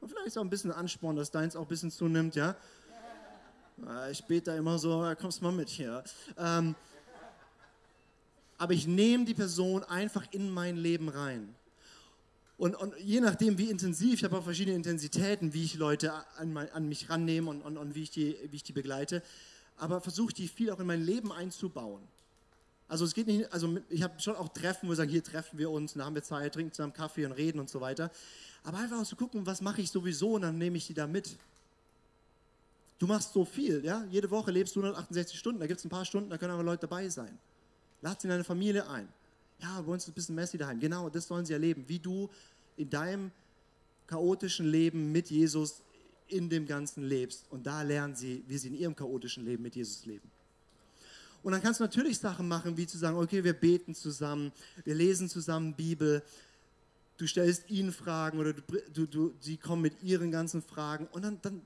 Und 0.00 0.08
vielleicht 0.08 0.28
ist 0.28 0.38
auch 0.38 0.42
ein 0.42 0.50
bisschen 0.50 0.72
Ansporn, 0.72 1.16
dass 1.16 1.30
deins 1.30 1.56
auch 1.56 1.62
ein 1.62 1.68
bisschen 1.68 1.90
zunimmt, 1.90 2.34
ja. 2.34 2.56
Ich 4.10 4.24
bete 4.24 4.50
da 4.50 4.56
immer 4.56 4.78
so, 4.78 5.10
kommst 5.18 5.40
mal 5.40 5.52
mit 5.52 5.68
hier. 5.68 6.04
Ähm, 6.36 6.74
aber 8.58 8.74
ich 8.74 8.86
nehme 8.86 9.24
die 9.24 9.34
Person 9.34 9.84
einfach 9.84 10.26
in 10.32 10.50
mein 10.50 10.76
Leben 10.76 11.08
rein. 11.08 11.54
Und, 12.60 12.74
und 12.74 12.94
je 12.98 13.22
nachdem, 13.22 13.56
wie 13.56 13.70
intensiv, 13.70 14.18
ich 14.18 14.24
habe 14.24 14.36
auch 14.36 14.44
verschiedene 14.44 14.76
Intensitäten, 14.76 15.54
wie 15.54 15.64
ich 15.64 15.76
Leute 15.76 16.12
an, 16.36 16.54
an 16.58 16.86
mich 16.90 17.08
rannehme 17.08 17.48
und, 17.48 17.62
und, 17.62 17.78
und 17.78 17.94
wie, 17.94 18.02
ich 18.02 18.10
die, 18.10 18.36
wie 18.50 18.56
ich 18.56 18.62
die 18.62 18.74
begleite, 18.74 19.22
aber 19.78 20.02
versuche 20.02 20.34
die 20.34 20.46
viel 20.46 20.70
auch 20.70 20.78
in 20.78 20.86
mein 20.86 21.02
Leben 21.02 21.32
einzubauen. 21.32 22.02
Also 22.86 23.06
es 23.06 23.14
geht 23.14 23.28
nicht, 23.28 23.50
also 23.50 23.78
ich 23.88 24.02
habe 24.02 24.20
schon 24.20 24.36
auch 24.36 24.50
Treffen, 24.50 24.88
wo 24.88 24.92
wir 24.92 24.96
sagen, 24.96 25.08
hier 25.08 25.24
treffen 25.24 25.58
wir 25.58 25.70
uns, 25.70 25.94
dann 25.94 26.04
haben 26.04 26.14
wir 26.14 26.22
Zeit, 26.22 26.52
trinken 26.52 26.74
zusammen 26.74 26.92
Kaffee 26.92 27.24
und 27.24 27.32
reden 27.32 27.60
und 27.60 27.70
so 27.70 27.80
weiter. 27.80 28.10
Aber 28.62 28.76
einfach 28.76 29.00
auch 29.00 29.06
zu 29.06 29.16
gucken, 29.16 29.46
was 29.46 29.62
mache 29.62 29.80
ich 29.80 29.90
sowieso 29.90 30.34
und 30.34 30.42
dann 30.42 30.58
nehme 30.58 30.76
ich 30.76 30.86
die 30.86 30.92
da 30.92 31.06
mit. 31.06 31.38
Du 32.98 33.06
machst 33.06 33.32
so 33.32 33.46
viel, 33.46 33.82
ja? 33.82 34.04
Jede 34.10 34.30
Woche 34.30 34.50
lebst 34.50 34.76
du 34.76 34.80
168 34.80 35.38
Stunden, 35.38 35.60
da 35.60 35.66
gibt 35.66 35.78
es 35.78 35.86
ein 35.86 35.88
paar 35.88 36.04
Stunden, 36.04 36.28
da 36.28 36.36
können 36.36 36.52
aber 36.52 36.62
Leute 36.62 36.82
dabei 36.82 37.08
sein. 37.08 37.38
Lad 38.02 38.20
sie 38.20 38.26
in 38.26 38.32
deine 38.32 38.44
Familie 38.44 38.86
ein. 38.86 39.08
Ja, 39.62 39.80
bei 39.80 39.92
uns 39.92 40.04
ist 40.04 40.08
ein 40.10 40.14
bisschen 40.14 40.34
messy 40.34 40.58
daheim. 40.58 40.80
Genau, 40.80 41.08
das 41.08 41.26
sollen 41.26 41.44
sie 41.44 41.52
erleben, 41.52 41.84
wie 41.86 41.98
du 41.98 42.28
in 42.76 42.88
deinem 42.88 43.30
chaotischen 44.06 44.66
Leben 44.66 45.12
mit 45.12 45.30
Jesus 45.30 45.82
in 46.28 46.48
dem 46.48 46.66
Ganzen 46.66 47.04
lebst. 47.04 47.44
Und 47.50 47.66
da 47.66 47.82
lernen 47.82 48.14
sie, 48.14 48.42
wie 48.46 48.58
sie 48.58 48.68
in 48.68 48.74
ihrem 48.74 48.96
chaotischen 48.96 49.44
Leben 49.44 49.62
mit 49.62 49.76
Jesus 49.76 50.06
leben. 50.06 50.28
Und 51.42 51.52
dann 51.52 51.62
kannst 51.62 51.80
du 51.80 51.84
natürlich 51.84 52.18
Sachen 52.18 52.46
machen, 52.48 52.76
wie 52.76 52.86
zu 52.86 52.98
sagen, 52.98 53.16
okay, 53.16 53.42
wir 53.42 53.54
beten 53.54 53.94
zusammen, 53.94 54.52
wir 54.84 54.94
lesen 54.94 55.28
zusammen 55.28 55.74
Bibel, 55.74 56.22
du 57.16 57.26
stellst 57.26 57.70
ihnen 57.70 57.92
Fragen 57.92 58.38
oder 58.38 58.52
du, 58.52 58.62
du, 58.92 59.06
du, 59.06 59.34
sie 59.40 59.56
kommen 59.56 59.82
mit 59.82 60.02
ihren 60.02 60.30
ganzen 60.30 60.62
Fragen 60.62 61.06
und 61.12 61.22
dann, 61.22 61.38
dann 61.40 61.62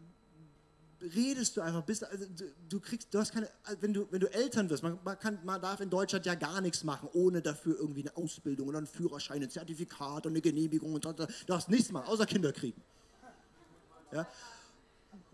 redest 1.15 1.57
du 1.57 1.61
einfach, 1.61 1.83
bist, 1.83 2.05
also 2.05 2.25
du, 2.27 2.45
du, 2.69 2.81
kriegst, 2.81 3.13
du 3.13 3.19
hast 3.19 3.33
keine, 3.33 3.49
wenn 3.81 3.93
du, 3.93 4.07
wenn 4.11 4.21
du 4.21 4.33
Eltern 4.33 4.71
wirst, 4.71 4.83
man, 4.83 4.99
man, 5.05 5.19
kann, 5.19 5.39
man 5.45 5.61
darf 5.61 5.81
in 5.81 5.91
Deutschland 5.91 6.27
ja 6.27 6.35
gar 6.35 6.61
nichts 6.61 6.85
machen, 6.85 7.09
ohne 7.13 7.43
dafür 7.43 7.77
irgendwie 7.79 8.03
eine 8.03 8.17
Ausbildung 8.17 8.69
oder 8.69 8.79
einen 8.79 8.87
Führerschein, 8.87 9.43
ein 9.43 9.51
Zertifikat 9.51 10.27
und 10.27 10.33
eine 10.33 10.41
Genehmigung 10.41 10.95
und 10.95 11.05
du 11.05 11.27
darfst 11.47 11.69
nichts 11.69 11.91
machen, 11.93 12.07
außer 12.09 12.27
Kinder 12.27 12.53
kriegen. 12.53 12.81
Ja? 14.13 14.27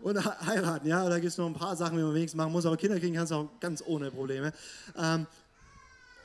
Und 0.03 0.25
heiraten, 0.47 0.87
ja, 0.87 1.09
da 1.09 1.19
gibt 1.19 1.31
es 1.31 1.39
noch 1.39 1.47
ein 1.47 1.55
paar 1.55 1.77
Sachen, 1.77 1.97
die 1.97 2.03
man 2.03 2.15
wenigstens 2.15 2.37
machen 2.37 2.53
muss, 2.53 2.65
aber 2.67 2.77
Kinder 2.77 2.99
kriegen 2.99 3.15
kannst 3.15 3.33
du 3.33 3.37
auch 3.37 3.49
ganz 3.61 3.83
ohne 3.87 4.11
Probleme. 4.11 4.53
Ähm, 4.97 5.27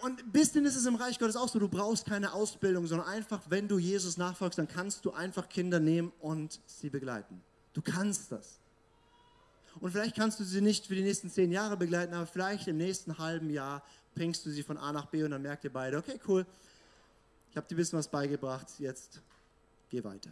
und 0.02 0.20
ein 0.20 0.32
bisschen 0.32 0.66
ist 0.66 0.76
es 0.76 0.86
im 0.86 0.96
Reich 0.96 1.20
Gottes 1.20 1.36
auch 1.36 1.50
so, 1.50 1.60
du 1.60 1.68
brauchst 1.68 2.06
keine 2.06 2.34
Ausbildung, 2.34 2.86
sondern 2.86 3.08
einfach, 3.08 3.42
wenn 3.50 3.68
du 3.68 3.80
Jesus 3.80 4.18
nachfolgst, 4.18 4.60
dann 4.60 4.68
kannst 4.68 5.04
du 5.04 5.12
einfach 5.12 5.50
Kinder 5.50 5.80
nehmen 5.80 6.12
und 6.20 6.60
sie 6.68 6.90
begleiten. 6.90 7.42
Du 7.74 7.82
kannst 7.82 8.32
das. 8.32 8.60
Und 9.80 9.92
vielleicht 9.92 10.16
kannst 10.16 10.40
du 10.40 10.44
sie 10.44 10.62
nicht 10.62 10.88
für 10.88 10.96
die 10.96 11.02
nächsten 11.02 11.30
zehn 11.30 11.52
Jahre 11.52 11.78
begleiten, 11.78 12.14
aber 12.14 12.26
vielleicht 12.26 12.68
im 12.68 12.78
nächsten 12.78 13.18
halben 13.18 13.50
Jahr 13.50 13.84
bringst 14.14 14.46
du 14.46 14.50
sie 14.50 14.64
von 14.64 14.78
A 14.78 14.92
nach 14.92 15.08
B 15.08 15.24
und 15.24 15.32
dann 15.32 15.42
merkt 15.42 15.64
ihr 15.64 15.74
beide, 15.74 15.98
okay, 15.98 16.20
cool, 16.28 16.46
ich 17.52 17.58
habe 17.58 17.68
dir 17.68 17.76
ein 17.76 17.78
bisschen 17.78 18.00
was 18.00 18.08
beigebracht, 18.08 18.68
jetzt 18.80 19.22
geh 19.90 20.04
weiter. 20.04 20.32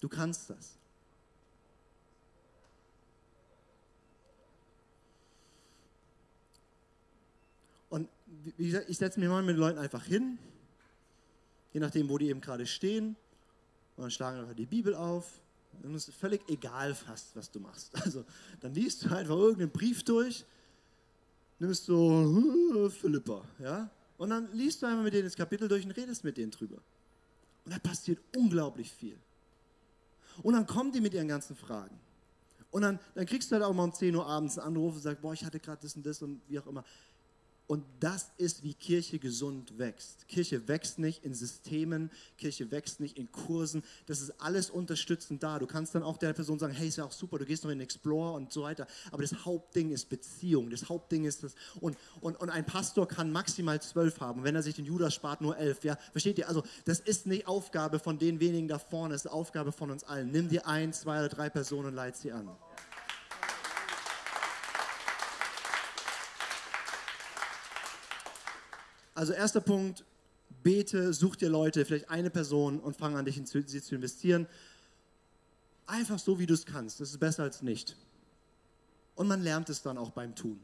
Du 0.00 0.08
kannst 0.08 0.50
das. 0.50 0.76
Und 7.88 8.08
wie 8.56 8.66
gesagt, 8.66 8.88
ich 8.88 8.96
setze 8.96 9.18
mich 9.18 9.28
mal 9.28 9.42
mit 9.42 9.56
den 9.56 9.60
Leuten 9.60 9.78
einfach 9.78 10.04
hin, 10.04 10.38
je 11.72 11.80
nachdem, 11.80 12.08
wo 12.08 12.18
die 12.18 12.28
eben 12.28 12.40
gerade 12.40 12.66
stehen, 12.66 13.16
und 13.96 14.04
dann 14.04 14.10
schlagen 14.10 14.38
einfach 14.38 14.54
die 14.54 14.66
Bibel 14.66 14.94
auf 14.94 15.40
dann 15.82 15.94
ist 15.94 16.12
völlig 16.14 16.48
egal 16.48 16.94
fast, 16.94 17.34
was 17.36 17.50
du 17.50 17.60
machst. 17.60 17.94
Also 18.02 18.24
dann 18.60 18.74
liest 18.74 19.04
du 19.04 19.14
einfach 19.14 19.36
irgendeinen 19.36 19.70
Brief 19.70 20.02
durch, 20.04 20.44
nimmst 21.58 21.86
so 21.86 22.90
Philippa, 22.90 23.44
ja, 23.58 23.90
und 24.16 24.30
dann 24.30 24.52
liest 24.52 24.82
du 24.82 24.86
einfach 24.86 25.02
mit 25.02 25.14
denen 25.14 25.24
das 25.24 25.36
Kapitel 25.36 25.66
durch 25.66 25.84
und 25.84 25.92
redest 25.92 26.24
mit 26.24 26.36
denen 26.36 26.50
drüber. 26.50 26.76
Und 27.64 27.72
da 27.72 27.78
passiert 27.78 28.20
unglaublich 28.36 28.92
viel. 28.92 29.18
Und 30.42 30.54
dann 30.54 30.66
kommen 30.66 30.92
die 30.92 31.00
mit 31.00 31.14
ihren 31.14 31.28
ganzen 31.28 31.56
Fragen. 31.56 31.98
Und 32.70 32.82
dann, 32.82 32.98
dann 33.14 33.26
kriegst 33.26 33.50
du 33.50 33.54
halt 33.54 33.64
auch 33.64 33.72
mal 33.72 33.84
um 33.84 33.92
10 33.92 34.14
Uhr 34.14 34.26
abends 34.26 34.58
einen 34.58 34.68
Anruf 34.68 34.94
und 34.94 35.00
sagst, 35.00 35.22
boah, 35.22 35.32
ich 35.32 35.44
hatte 35.44 35.58
gerade 35.58 35.82
das 35.82 35.96
und 35.96 36.06
das 36.06 36.22
und 36.22 36.40
wie 36.48 36.58
auch 36.58 36.66
immer. 36.66 36.84
Und 37.70 37.84
das 38.00 38.32
ist, 38.36 38.64
wie 38.64 38.74
Kirche 38.74 39.20
gesund 39.20 39.78
wächst. 39.78 40.26
Kirche 40.26 40.66
wächst 40.66 40.98
nicht 40.98 41.24
in 41.24 41.34
Systemen, 41.34 42.10
Kirche 42.36 42.72
wächst 42.72 42.98
nicht 42.98 43.16
in 43.16 43.30
Kursen. 43.30 43.84
Das 44.06 44.20
ist 44.20 44.40
alles 44.40 44.70
unterstützend 44.70 45.44
da. 45.44 45.60
Du 45.60 45.68
kannst 45.68 45.94
dann 45.94 46.02
auch 46.02 46.16
der 46.18 46.32
Person 46.32 46.58
sagen, 46.58 46.74
hey, 46.74 46.88
ist 46.88 46.96
ja 46.96 47.04
auch 47.04 47.12
super, 47.12 47.38
du 47.38 47.44
gehst 47.44 47.62
noch 47.62 47.70
in 47.70 47.78
den 47.78 47.84
Explore 47.84 48.32
und 48.32 48.52
so 48.52 48.62
weiter. 48.62 48.88
Aber 49.12 49.22
das 49.22 49.44
Hauptding 49.44 49.92
ist 49.92 50.08
Beziehung. 50.08 50.68
Das 50.68 50.88
Hauptding 50.88 51.26
ist 51.26 51.44
das. 51.44 51.54
Und, 51.80 51.96
und, 52.20 52.40
und 52.40 52.50
ein 52.50 52.66
Pastor 52.66 53.06
kann 53.06 53.30
maximal 53.30 53.80
zwölf 53.80 54.18
haben. 54.18 54.42
Wenn 54.42 54.56
er 54.56 54.64
sich 54.64 54.74
den 54.74 54.84
Judas 54.84 55.14
spart, 55.14 55.40
nur 55.40 55.56
elf. 55.56 55.84
Ja, 55.84 55.96
versteht 56.10 56.38
ihr? 56.38 56.48
Also, 56.48 56.64
das 56.86 56.98
ist 56.98 57.26
nicht 57.26 57.46
Aufgabe 57.46 58.00
von 58.00 58.18
den 58.18 58.40
wenigen 58.40 58.66
da 58.66 58.80
vorne, 58.80 59.14
das 59.14 59.26
ist 59.26 59.30
Aufgabe 59.30 59.70
von 59.70 59.92
uns 59.92 60.02
allen. 60.02 60.32
Nimm 60.32 60.48
dir 60.48 60.66
ein, 60.66 60.92
zwei 60.92 61.20
oder 61.20 61.28
drei 61.28 61.48
Personen 61.48 61.86
und 61.86 61.94
leit 61.94 62.16
sie 62.16 62.32
an. 62.32 62.50
Also 69.20 69.34
erster 69.34 69.60
Punkt, 69.60 70.02
bete, 70.62 71.12
such 71.12 71.36
dir 71.36 71.50
Leute, 71.50 71.84
vielleicht 71.84 72.08
eine 72.08 72.30
Person 72.30 72.80
und 72.80 72.96
fang 72.96 73.16
an, 73.16 73.26
dich 73.26 73.36
in 73.36 73.44
sie 73.44 73.82
zu 73.82 73.94
investieren. 73.94 74.46
Einfach 75.86 76.18
so, 76.18 76.38
wie 76.38 76.46
du 76.46 76.54
es 76.54 76.64
kannst. 76.64 77.00
Das 77.00 77.10
ist 77.10 77.20
besser 77.20 77.42
als 77.42 77.60
nicht. 77.60 77.98
Und 79.16 79.28
man 79.28 79.42
lernt 79.42 79.68
es 79.68 79.82
dann 79.82 79.98
auch 79.98 80.08
beim 80.12 80.34
Tun. 80.34 80.58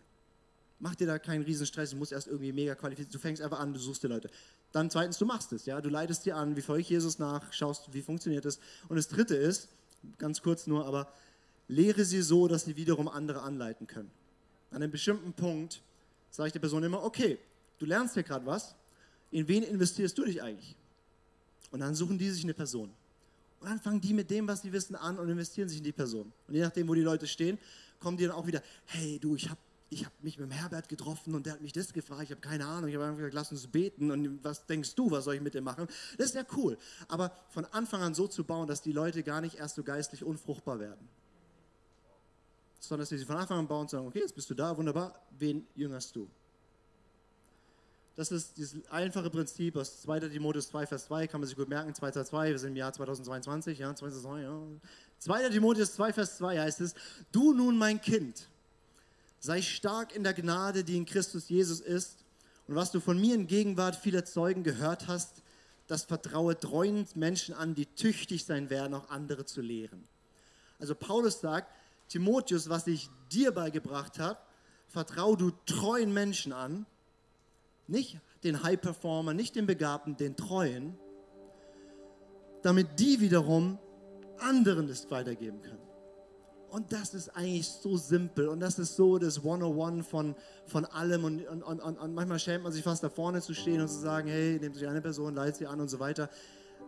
Mach 0.79 0.95
dir 0.95 1.07
da 1.07 1.19
keinen 1.19 1.45
Riesenstress, 1.45 1.91
du 1.91 1.97
musst 1.99 2.13
erst 2.13 2.29
irgendwie 2.29 2.51
mega 2.51 2.75
qualifiziert. 2.75 3.15
Du 3.15 3.19
fängst 3.19 3.43
einfach 3.43 3.61
an, 3.61 3.75
du 3.75 3.79
suchst 3.79 4.03
dir 4.03 4.09
Leute. 4.09 4.31
Dann 4.73 4.89
zweitens, 4.89 5.19
du 5.19 5.27
machst 5.27 5.53
es, 5.53 5.67
ja. 5.67 5.83
Du 5.83 5.91
leitest 5.91 6.25
dir 6.25 6.37
an, 6.37 6.57
wie 6.57 6.63
folge 6.63 6.81
ich 6.81 6.89
Jesus 6.89 7.19
nach, 7.19 7.53
schaust, 7.53 7.93
wie 7.93 8.01
funktioniert 8.01 8.47
es. 8.47 8.59
Und 8.89 8.97
das 8.97 9.09
dritte 9.09 9.37
ist, 9.37 9.69
ganz 10.17 10.41
kurz 10.41 10.67
nur, 10.67 10.87
aber 10.87 11.13
lehre 11.69 12.07
sie 12.07 12.23
so, 12.23 12.49
dass 12.49 12.65
sie 12.65 12.77
wiederum 12.77 13.07
andere 13.07 13.43
anleiten 13.43 13.87
können. 13.87 14.11
An 14.71 14.83
einem 14.83 14.93
bestimmten 14.93 15.35
Punkt 15.35 15.83
sage 16.31 16.47
ich 16.47 16.53
der 16.55 16.61
Person 16.61 16.85
immer, 16.85 17.03
okay, 17.05 17.39
du 17.79 17.87
lernst 17.87 18.15
hier 18.15 18.23
gerade 18.23 18.47
was, 18.47 18.75
in 19.31 19.47
wen 19.49 19.63
investierst 19.63 20.17
du 20.17 20.25
dich 20.25 20.43
eigentlich? 20.43 20.77
Und 21.71 21.81
dann 21.81 21.95
suchen 21.95 22.19
die 22.19 22.31
sich 22.31 22.45
eine 22.45 22.55
Person. 22.55 22.93
Und 23.61 23.69
dann 23.69 23.81
fangen 23.81 24.01
die 24.01 24.15
mit 24.15 24.31
dem, 24.31 24.47
was 24.47 24.63
sie 24.63 24.73
wissen, 24.73 24.95
an 24.95 25.19
und 25.19 25.29
investieren 25.29 25.69
sich 25.69 25.79
in 25.79 25.85
die 25.85 25.93
Person. 25.93 26.33
Und 26.47 26.55
je 26.55 26.61
nachdem, 26.61 26.89
wo 26.89 26.95
die 26.95 27.03
Leute 27.03 27.27
stehen, 27.27 27.59
kommen 27.99 28.17
die 28.17 28.25
dann 28.25 28.37
auch 28.37 28.47
wieder, 28.47 28.63
hey 28.87 29.19
du, 29.19 29.35
ich 29.35 29.49
habe 29.49 29.61
ich 29.89 30.05
hab 30.05 30.13
mich 30.23 30.37
mit 30.39 30.51
dem 30.51 30.53
Herbert 30.53 30.89
getroffen 30.89 31.35
und 31.35 31.47
der 31.47 31.55
hat 31.55 31.61
mich 31.61 31.73
das 31.73 31.93
gefragt, 31.93 32.25
ich 32.25 32.31
habe 32.31 32.41
keine 32.41 32.67
Ahnung, 32.67 32.89
ich 32.89 32.97
habe 32.97 33.05
einfach 33.05 33.19
gesagt, 33.19 33.35
lass 33.35 33.53
uns 33.53 33.69
beten 33.69 34.11
und 34.11 34.43
was 34.43 34.67
denkst 34.67 34.95
du, 34.97 35.11
was 35.11 35.25
soll 35.25 35.37
ich 35.37 35.41
mit 35.41 35.55
dem 35.55 35.63
machen? 35.63 35.87
Das 36.19 36.27
ist 36.27 36.35
ja 36.35 36.45
cool. 36.57 36.77
Aber 37.07 37.31
von 37.51 37.65
Anfang 37.67 38.03
an 38.03 38.15
so 38.15 38.27
zu 38.27 38.43
bauen, 38.43 38.67
dass 38.67 38.83
die 38.83 38.93
Leute 38.93 39.23
gar 39.23 39.41
nicht 39.41 39.57
erst 39.57 39.77
so 39.77 39.85
geistlich 39.85 40.25
unfruchtbar 40.25 40.81
werden. 40.81 41.09
Sondern 42.81 43.03
dass 43.03 43.11
sie 43.11 43.25
von 43.25 43.37
Anfang 43.37 43.61
an 43.61 43.69
bauen 43.69 43.83
und 43.83 43.91
sagen, 43.91 44.07
okay, 44.07 44.21
jetzt 44.21 44.35
bist 44.35 44.51
du 44.51 44.55
da, 44.55 44.77
wunderbar, 44.77 45.25
wen 45.39 45.67
jüngerst 45.77 46.17
du? 46.17 46.29
Das 48.17 48.33
ist 48.33 48.57
dieses 48.57 48.89
einfache 48.89 49.29
Prinzip 49.29 49.77
aus 49.77 50.01
2. 50.01 50.21
Timotheus 50.21 50.69
2, 50.69 50.87
Vers 50.87 51.05
2, 51.05 51.27
kann 51.27 51.41
man 51.41 51.47
sich 51.47 51.57
gut 51.57 51.69
merken, 51.69 51.95
2, 51.95 52.13
2, 52.13 52.25
2, 52.25 52.51
wir 52.51 52.59
sind 52.59 52.71
im 52.71 52.77
Jahr 52.77 52.93
2022, 52.93 53.79
ja, 53.79 53.95
2002, 53.95 54.41
ja. 54.41 54.59
2. 55.19 55.51
Timotheus 55.51 55.95
2, 55.95 56.15
Vers 56.15 56.39
2 56.39 56.59
heißt 56.59 56.81
es, 56.81 56.95
du 57.31 57.53
nun 57.53 57.77
mein 57.77 58.01
Kind, 58.01 58.49
sei 59.39 59.61
stark 59.61 60.17
in 60.17 60.25
der 60.25 60.33
Gnade, 60.33 60.83
die 60.83 60.97
in 60.97 61.05
Christus 61.05 61.51
Jesus 61.51 61.81
ist, 61.81 62.25
und 62.67 62.75
was 62.75 62.91
du 62.91 63.01
von 63.01 63.21
mir 63.21 63.35
in 63.35 63.47
Gegenwart 63.47 63.97
vieler 63.97 64.25
Zeugen 64.25 64.65
gehört 64.65 65.09
hast, 65.09 65.43
das 65.87 66.05
vertraue 66.05 66.59
treuen 66.59 67.07
Menschen 67.15 67.55
an, 67.55 67.75
die 67.75 67.87
tüchtig 67.87 68.47
sein 68.47 68.71
werden, 68.71 68.95
auch 68.95 69.11
andere 69.11 69.45
zu 69.45 69.61
lehren. 69.61 70.09
Also 70.79 70.95
Paulus 70.95 71.41
sagt, 71.41 71.71
Timotheus, 72.09 72.71
was 72.71 72.87
ich 72.87 73.11
dir 73.31 73.53
beigebracht 73.53 74.19
habe, 74.19 74.39
vertraue 74.89 75.37
du 75.37 75.51
treuen 75.67 76.13
Menschen 76.13 76.53
an, 76.53 76.87
nicht 77.89 78.19
den 78.45 78.63
High-Performer, 78.63 79.35
nicht 79.35 79.57
den 79.57 79.67
Begabten, 79.67 80.17
den 80.17 80.37
Treuen, 80.37 80.97
damit 82.63 82.99
die 82.99 83.21
wiederum 83.21 83.79
anderen 84.39 84.89
das 84.89 85.11
weitergeben 85.11 85.63
können. 85.63 85.87
Und 86.69 86.93
das 86.93 87.15
ist 87.15 87.29
eigentlich 87.31 87.67
so 87.69 87.97
simpel 87.97 88.49
und 88.49 88.61
das 88.61 88.79
ist 88.79 88.97
so 88.97 89.19
das 89.19 89.39
101 89.39 90.07
von, 90.07 90.35
von 90.67 90.85
allem. 90.85 91.25
Und, 91.25 91.47
und, 91.47 91.63
und, 91.63 91.81
und 91.81 92.15
manchmal 92.15 92.39
schämt 92.39 92.65
man 92.65 92.73
sich 92.73 92.83
fast 92.83 93.03
da 93.03 93.09
vorne 93.09 93.41
zu 93.41 93.55
stehen 93.55 93.81
und 93.81 93.89
zu 93.89 93.99
sagen, 93.99 94.29
hey, 94.29 94.59
nehmt 94.61 94.75
sich 94.75 94.87
eine 94.87 95.01
Person, 95.01 95.35
leitet 95.35 95.57
sie 95.57 95.67
an 95.67 95.81
und 95.81 95.89
so 95.89 96.01
weiter. 96.01 96.29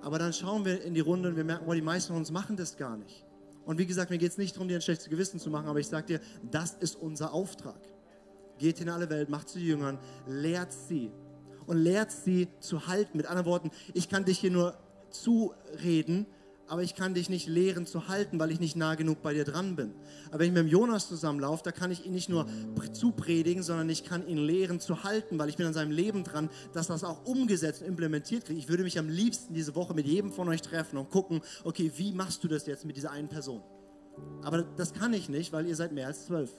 Aber 0.02 0.18
dann 0.18 0.32
schauen 0.32 0.64
wir 0.64 0.82
in 0.82 0.94
die 0.94 1.00
Runde 1.00 1.28
und 1.28 1.36
wir 1.36 1.44
merken, 1.44 1.64
oh, 1.66 1.72
die 1.72 1.80
meisten 1.80 2.08
von 2.08 2.18
uns 2.18 2.30
machen 2.30 2.56
das 2.56 2.76
gar 2.76 2.96
nicht. 2.96 3.24
Und 3.64 3.78
wie 3.78 3.86
gesagt, 3.86 4.10
mir 4.10 4.18
geht 4.18 4.32
es 4.32 4.38
nicht 4.38 4.56
darum, 4.56 4.68
dir 4.68 4.76
ein 4.76 4.82
schlechtes 4.82 5.08
Gewissen 5.08 5.38
zu 5.38 5.48
machen, 5.50 5.68
aber 5.68 5.78
ich 5.78 5.88
sage 5.88 6.06
dir, 6.06 6.20
das 6.50 6.74
ist 6.74 6.96
unser 6.96 7.32
Auftrag 7.32 7.80
geht 8.58 8.80
in 8.80 8.88
alle 8.88 9.10
Welt, 9.10 9.28
macht 9.28 9.48
sie 9.48 9.64
Jüngern, 9.64 9.98
lehrt 10.26 10.72
sie 10.72 11.10
und 11.66 11.78
lehrt 11.78 12.10
sie 12.10 12.48
zu 12.60 12.86
halten. 12.86 13.16
Mit 13.16 13.26
anderen 13.26 13.46
Worten, 13.46 13.70
ich 13.94 14.08
kann 14.08 14.24
dich 14.24 14.38
hier 14.38 14.50
nur 14.50 14.76
zureden, 15.10 16.26
aber 16.68 16.82
ich 16.82 16.94
kann 16.94 17.14
dich 17.14 17.30
nicht 17.30 17.48
lehren 17.48 17.86
zu 17.86 18.08
halten, 18.08 18.38
weil 18.38 18.50
ich 18.50 18.60
nicht 18.60 18.76
nah 18.76 18.94
genug 18.94 19.22
bei 19.22 19.32
dir 19.32 19.44
dran 19.44 19.74
bin. 19.74 19.94
Aber 20.28 20.40
wenn 20.40 20.48
ich 20.48 20.52
mit 20.52 20.64
dem 20.64 20.68
Jonas 20.68 21.08
zusammenlaufe, 21.08 21.62
da 21.64 21.72
kann 21.72 21.90
ich 21.90 22.04
ihn 22.04 22.12
nicht 22.12 22.28
nur 22.28 22.46
zupredigen, 22.92 23.62
sondern 23.62 23.88
ich 23.88 24.04
kann 24.04 24.26
ihn 24.26 24.38
lehren 24.38 24.78
zu 24.78 25.02
halten, 25.02 25.38
weil 25.38 25.48
ich 25.48 25.56
bin 25.56 25.66
an 25.66 25.72
seinem 25.72 25.90
Leben 25.90 26.24
dran, 26.24 26.50
dass 26.74 26.88
das 26.88 27.04
auch 27.04 27.24
umgesetzt 27.24 27.80
und 27.80 27.88
implementiert 27.88 28.44
kriegt. 28.44 28.58
Ich 28.58 28.68
würde 28.68 28.82
mich 28.82 28.98
am 28.98 29.08
liebsten 29.08 29.54
diese 29.54 29.74
Woche 29.74 29.94
mit 29.94 30.06
jedem 30.06 30.30
von 30.30 30.48
euch 30.48 30.60
treffen 30.60 30.98
und 30.98 31.10
gucken, 31.10 31.40
okay, 31.64 31.90
wie 31.96 32.12
machst 32.12 32.44
du 32.44 32.48
das 32.48 32.66
jetzt 32.66 32.84
mit 32.84 32.96
dieser 32.96 33.12
einen 33.12 33.28
Person? 33.28 33.62
Aber 34.42 34.62
das 34.62 34.92
kann 34.92 35.14
ich 35.14 35.28
nicht, 35.28 35.52
weil 35.52 35.66
ihr 35.66 35.76
seid 35.76 35.92
mehr 35.92 36.06
als 36.06 36.26
zwölf. 36.26 36.50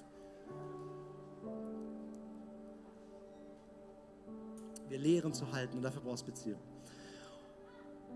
Wir 4.90 4.98
lehren 4.98 5.34
zu 5.34 5.52
halten 5.52 5.78
und 5.78 5.84
dafür 5.84 6.02
brauchst 6.02 6.24
du 6.24 6.32
Beziehung. 6.32 6.60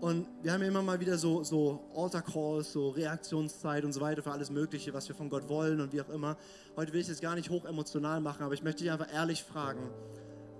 Und 0.00 0.26
wir 0.42 0.52
haben 0.52 0.60
ja 0.60 0.68
immer 0.68 0.82
mal 0.82 1.00
wieder 1.00 1.16
so, 1.16 1.44
so 1.44 1.80
Altar 1.96 2.22
Calls, 2.22 2.72
so 2.72 2.90
Reaktionszeit 2.90 3.84
und 3.84 3.92
so 3.92 4.00
weiter 4.00 4.22
für 4.22 4.32
alles 4.32 4.50
Mögliche, 4.50 4.92
was 4.92 5.08
wir 5.08 5.14
von 5.14 5.30
Gott 5.30 5.48
wollen 5.48 5.80
und 5.80 5.92
wie 5.92 6.00
auch 6.00 6.08
immer. 6.08 6.36
Heute 6.76 6.92
will 6.92 7.00
ich 7.00 7.08
es 7.08 7.20
gar 7.20 7.34
nicht 7.36 7.48
hoch 7.48 7.64
emotional 7.64 8.20
machen, 8.20 8.42
aber 8.42 8.54
ich 8.54 8.62
möchte 8.62 8.82
dich 8.82 8.92
einfach 8.92 9.12
ehrlich 9.12 9.44
fragen, 9.44 9.88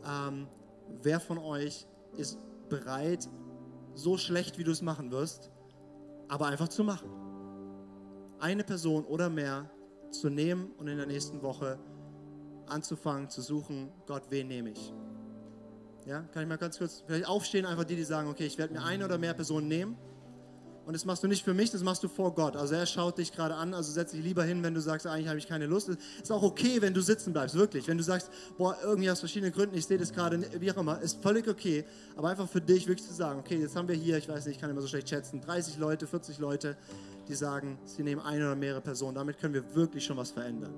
ähm, 0.06 0.46
wer 1.02 1.20
von 1.20 1.38
euch 1.38 1.86
ist 2.16 2.38
bereit, 2.68 3.28
so 3.94 4.16
schlecht 4.16 4.56
wie 4.56 4.64
du 4.64 4.70
es 4.70 4.82
machen 4.82 5.10
wirst, 5.10 5.50
aber 6.28 6.46
einfach 6.46 6.68
zu 6.68 6.84
machen? 6.84 7.10
Eine 8.38 8.64
Person 8.64 9.04
oder 9.04 9.28
mehr 9.28 9.70
zu 10.10 10.30
nehmen 10.30 10.70
und 10.78 10.88
in 10.88 10.96
der 10.96 11.06
nächsten 11.06 11.42
Woche 11.42 11.78
anzufangen 12.66 13.28
zu 13.28 13.42
suchen, 13.42 13.92
Gott, 14.06 14.22
wen 14.30 14.48
nehme 14.48 14.70
ich? 14.70 14.92
Ja, 16.06 16.20
kann 16.32 16.42
ich 16.42 16.48
mal 16.48 16.58
ganz 16.58 16.78
kurz 16.78 17.02
vielleicht 17.06 17.26
aufstehen, 17.26 17.64
einfach 17.64 17.84
die, 17.84 17.96
die 17.96 18.04
sagen, 18.04 18.28
okay, 18.28 18.44
ich 18.44 18.58
werde 18.58 18.74
mir 18.74 18.82
eine 18.82 19.06
oder 19.06 19.16
mehr 19.16 19.32
Personen 19.32 19.68
nehmen 19.68 19.96
Und 20.84 20.92
das 20.92 21.06
machst 21.06 21.22
du 21.22 21.28
nicht 21.28 21.42
für 21.42 21.54
mich, 21.54 21.70
das 21.70 21.82
machst 21.82 22.02
du 22.02 22.08
vor 22.08 22.34
Gott. 22.34 22.56
Also 22.56 22.74
er 22.74 22.84
schaut 22.84 23.16
dich 23.16 23.32
gerade 23.32 23.54
an, 23.54 23.72
also 23.72 23.90
setz 23.90 24.10
dich 24.10 24.22
lieber 24.22 24.44
hin, 24.44 24.62
wenn 24.62 24.74
du 24.74 24.80
sagst, 24.82 25.06
eigentlich 25.06 25.28
habe 25.28 25.38
ich 25.38 25.48
keine 25.48 25.64
Lust. 25.64 25.88
Ist 25.88 26.30
auch 26.30 26.42
okay, 26.42 26.82
wenn 26.82 26.92
du 26.92 27.00
sitzen 27.00 27.32
bleibst, 27.32 27.54
wirklich. 27.54 27.88
Wenn 27.88 27.96
du 27.96 28.04
sagst, 28.04 28.30
boah, 28.58 28.76
irgendwie 28.82 29.10
aus 29.10 29.20
verschiedenen 29.20 29.52
Gründen, 29.52 29.76
ich 29.76 29.86
sehe 29.86 29.96
das 29.96 30.12
gerade, 30.12 30.44
wie 30.60 30.70
auch 30.70 30.76
immer, 30.76 31.00
ist 31.00 31.22
völlig 31.22 31.48
okay. 31.48 31.86
Aber 32.16 32.28
einfach 32.28 32.48
für 32.48 32.60
dich 32.60 32.86
wirklich 32.86 33.08
zu 33.08 33.14
sagen, 33.14 33.40
okay, 33.40 33.58
jetzt 33.58 33.74
haben 33.76 33.88
wir 33.88 33.94
hier, 33.94 34.18
ich 34.18 34.28
weiß 34.28 34.44
nicht, 34.44 34.56
ich 34.56 34.60
kann 34.60 34.68
immer 34.68 34.82
so 34.82 34.88
schlecht 34.88 35.08
schätzen, 35.08 35.40
30 35.40 35.78
Leute, 35.78 36.06
40 36.06 36.38
Leute, 36.38 36.76
die 37.28 37.34
sagen, 37.34 37.78
sie 37.86 38.02
nehmen 38.02 38.20
eine 38.20 38.44
oder 38.44 38.56
mehrere 38.56 38.82
Personen. 38.82 39.14
Damit 39.14 39.38
können 39.38 39.54
wir 39.54 39.74
wirklich 39.74 40.04
schon 40.04 40.18
was 40.18 40.32
verändern. 40.32 40.74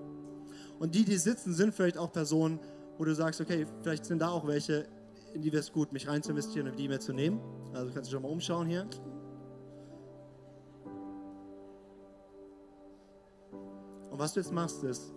Und 0.78 0.95
die, 0.95 1.04
die 1.04 1.16
sitzen, 1.16 1.52
sind 1.52 1.75
vielleicht 1.75 1.99
auch 1.99 2.12
Personen, 2.12 2.61
wo 2.97 3.04
du 3.04 3.14
sagst, 3.14 3.40
okay, 3.40 3.66
vielleicht 3.83 4.04
sind 4.04 4.21
da 4.21 4.28
auch 4.28 4.47
welche, 4.47 4.87
in 5.37 5.43
die 5.43 5.52
wäre 5.52 5.61
es 5.61 5.71
gut, 5.71 5.93
mich 5.93 6.09
rein 6.09 6.23
zu 6.23 6.31
investieren 6.31 6.66
und 6.66 6.78
die 6.78 6.88
mehr 6.88 6.99
zu 6.99 7.12
nehmen. 7.12 7.40
Also 7.75 7.93
kannst 7.93 8.11
du 8.11 8.14
schon 8.14 8.23
mal 8.23 8.31
umschauen 8.31 8.66
hier. 8.66 8.88
Und 14.11 14.19
was 14.19 14.33
du 14.33 14.40
jetzt 14.40 14.50
machst, 14.50 14.83
ist, 14.83 15.12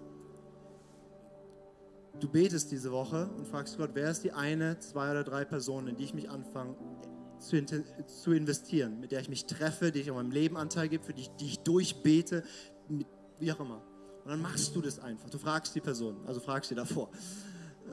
du 2.20 2.28
betest 2.28 2.70
diese 2.70 2.92
Woche 2.92 3.30
und 3.38 3.48
fragst 3.48 3.78
Gott, 3.78 3.92
wer 3.94 4.12
ist 4.12 4.26
die 4.26 4.34
eine, 4.34 4.78
zwei 4.80 5.10
oder 5.10 5.24
drei 5.24 5.46
Personen, 5.46 5.88
in 5.88 5.96
die 5.96 6.04
ich 6.04 6.14
mich 6.14 6.30
anfange 6.30 6.76
zu, 7.40 7.66
zu 8.06 8.34
investieren, 8.34 9.00
mit 9.00 9.14
der 9.14 9.22
ich 9.22 9.30
mich 9.30 9.46
treffe, 9.46 9.94
die 9.94 10.02
ich 10.02 10.10
an 10.10 10.18
meinem 10.18 10.32
Leben 10.32 10.58
Anteil 10.58 10.90
gebe, 10.90 11.06
für 11.06 11.14
die 11.14 11.30
die 11.40 11.46
ich 11.46 11.60
durchbete, 11.60 12.44
mit, 12.90 13.08
wie 13.40 13.54
auch 13.54 13.62
immer. 13.62 13.82
Und 14.26 14.32
dann 14.32 14.42
machst 14.42 14.76
du 14.76 14.82
das 14.82 15.00
einfach. 15.00 15.30
Du 15.30 15.38
fragst 15.38 15.74
die 15.76 15.80
Person, 15.80 16.18
also 16.28 16.42
fragst 16.42 16.68
sie 16.68 16.76
davor. 16.76 17.10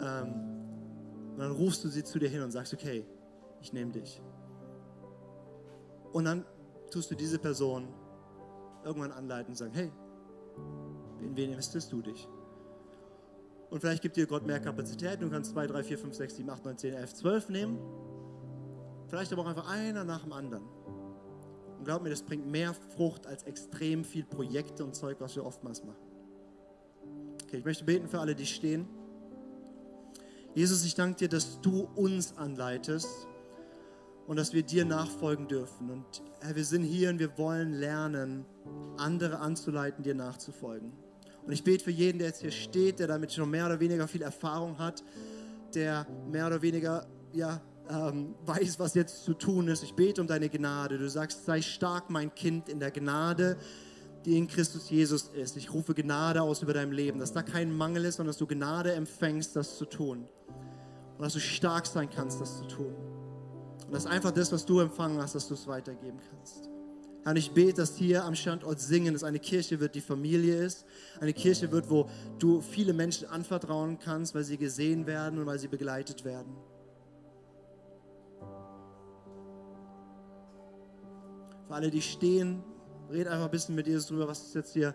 Ähm, 0.00 0.65
und 1.37 1.43
dann 1.43 1.52
rufst 1.52 1.85
du 1.85 1.88
sie 1.88 2.02
zu 2.02 2.19
dir 2.19 2.31
hin 2.31 2.40
und 2.40 2.50
sagst, 2.50 2.73
okay, 2.73 3.05
ich 3.61 3.71
nehme 3.75 3.93
dich. 3.93 4.23
Und 6.14 6.25
dann 6.25 6.47
tust 6.90 7.11
du 7.11 7.14
diese 7.14 7.38
Person 7.38 7.88
irgendwann 8.83 9.12
anleiten 9.12 9.50
und 9.50 9.57
sagen, 9.57 9.75
hey, 9.75 9.93
in 11.21 11.37
wen 11.37 11.50
investierst 11.50 11.93
du 11.93 12.00
dich? 12.00 12.26
Und 13.69 13.81
vielleicht 13.81 14.00
gibt 14.00 14.16
dir 14.16 14.26
Gott 14.26 14.47
mehr 14.47 14.61
Kapazität. 14.61 15.21
Du 15.21 15.28
kannst 15.28 15.52
2, 15.52 15.66
3, 15.66 15.83
4, 15.83 15.99
5, 15.99 16.14
6, 16.14 16.37
7, 16.37 16.49
8, 16.49 16.64
9, 16.64 16.78
10, 16.78 16.95
11, 16.95 17.14
12 17.14 17.49
nehmen. 17.50 17.78
Vielleicht 19.09 19.31
aber 19.31 19.43
auch 19.43 19.47
einfach 19.47 19.71
einer 19.71 20.05
nach 20.05 20.23
dem 20.23 20.33
anderen. 20.33 20.64
Und 21.76 21.85
glaub 21.85 22.02
mir, 22.02 22.09
das 22.09 22.23
bringt 22.23 22.47
mehr 22.47 22.73
Frucht 22.97 23.26
als 23.26 23.43
extrem 23.43 24.05
viel 24.05 24.25
Projekte 24.25 24.85
und 24.85 24.95
Zeug, 24.95 25.19
was 25.21 25.37
wir 25.37 25.45
oftmals 25.45 25.84
machen. 25.84 26.06
Okay, 27.43 27.58
ich 27.58 27.65
möchte 27.67 27.84
beten 27.84 28.08
für 28.08 28.21
alle, 28.21 28.34
die 28.34 28.47
stehen. 28.47 28.89
Jesus, 30.56 30.86
ich 30.86 30.95
danke 30.95 31.19
dir, 31.19 31.28
dass 31.28 31.60
du 31.60 31.86
uns 31.97 32.34
anleitest 32.38 33.10
und 34.26 34.36
dass 34.36 34.54
wir 34.54 34.62
dir 34.62 34.86
nachfolgen 34.86 35.49
dürfen. 35.49 35.90
Und 35.90 36.23
Herr, 36.40 36.56
wir 36.56 36.64
sind 36.64 36.82
hier 36.82 37.10
und 37.10 37.19
wir 37.19 37.36
wollen 37.36 37.75
lernen, 37.75 38.47
andere 38.97 39.38
anzuleiten, 39.40 40.02
dir 40.02 40.14
nachzufolgen. 40.14 40.92
Und 41.45 41.52
ich 41.52 41.62
bete 41.62 41.84
für 41.84 41.90
jeden, 41.90 42.16
der 42.16 42.28
jetzt 42.28 42.40
hier 42.40 42.52
steht, 42.52 43.00
der 43.00 43.06
damit 43.06 43.34
schon 43.34 43.50
mehr 43.50 43.66
oder 43.66 43.80
weniger 43.80 44.08
viel 44.08 44.23
Erfahrung 44.23 44.78
hat, 44.78 45.04
der 45.75 46.06
mehr 46.32 46.47
oder 46.47 46.62
weniger 46.62 47.06
ja, 47.34 47.60
ähm, 47.90 48.34
weiß, 48.47 48.78
was 48.78 48.95
jetzt 48.95 49.25
zu 49.25 49.34
tun 49.34 49.69
ist. 49.69 49.82
Ich 49.82 49.92
bete 49.92 50.23
um 50.23 50.26
deine 50.26 50.49
Gnade. 50.49 50.97
Du 50.97 51.10
sagst, 51.10 51.45
sei 51.45 51.60
stark, 51.60 52.08
mein 52.08 52.34
Kind, 52.34 52.71
in 52.71 52.80
der 52.80 52.92
Gnade, 52.92 53.58
die 54.26 54.36
in 54.36 54.49
Christus 54.49 54.91
Jesus 54.91 55.28
ist. 55.28 55.56
Ich 55.56 55.73
rufe 55.73 55.95
Gnade 55.95 56.43
aus 56.43 56.60
über 56.60 56.75
dein 56.75 56.91
Leben, 56.91 57.21
dass 57.21 57.32
da 57.32 57.43
kein 57.43 57.75
Mangel 57.75 58.04
ist, 58.04 58.17
sondern 58.17 58.30
dass 58.30 58.39
du 58.39 58.47
Gnade 58.47 58.93
empfängst, 58.93 59.54
das 59.54 59.78
zu 59.78 59.84
tun. 59.86 60.26
Und 61.17 61.23
dass 61.23 61.32
du 61.32 61.39
stark 61.39 61.86
sein 61.86 62.10
kannst, 62.10 62.41
das 62.41 62.58
zu 62.58 62.67
tun. 62.67 62.95
Und 63.86 63.93
dass 63.93 64.04
einfach 64.04 64.32
das, 64.32 64.50
was 64.50 64.67
du 64.67 64.80
empfangen 64.80 65.23
hast, 65.23 65.36
dass 65.36 65.47
du 65.47 65.54
es 65.54 65.69
weitergeben 65.69 66.19
kannst. 66.28 66.69
Herr, 67.23 67.30
und 67.30 67.36
ich 67.36 67.52
bete, 67.52 67.75
dass 67.75 67.95
hier 67.97 68.25
am 68.25 68.34
Standort 68.34 68.80
Singen 68.80 69.15
es 69.15 69.23
eine 69.23 69.39
Kirche 69.39 69.78
wird, 69.78 69.95
die 69.95 70.00
Familie 70.00 70.56
ist. 70.56 70.84
Eine 71.21 71.32
Kirche 71.32 71.71
wird, 71.71 71.89
wo 71.89 72.08
du 72.41 72.60
viele 72.60 72.93
Menschen 72.93 73.28
anvertrauen 73.28 73.99
kannst, 74.00 74.34
weil 74.34 74.43
sie 74.43 74.58
gesehen 74.58 75.06
werden 75.06 75.39
und 75.39 75.47
weil 75.47 75.60
sie 75.60 75.69
begleitet 75.69 76.25
werden. 76.25 76.52
Für 81.69 81.75
alle, 81.75 81.91
die 81.91 82.02
stehen, 82.02 82.65
red 83.10 83.26
einfach 83.28 83.47
ein 83.47 83.50
bisschen 83.50 83.75
mit 83.75 83.86
Jesus 83.86 84.06
drüber, 84.06 84.28
was 84.28 84.47
es 84.47 84.54
jetzt 84.54 84.73
hier 84.73 84.95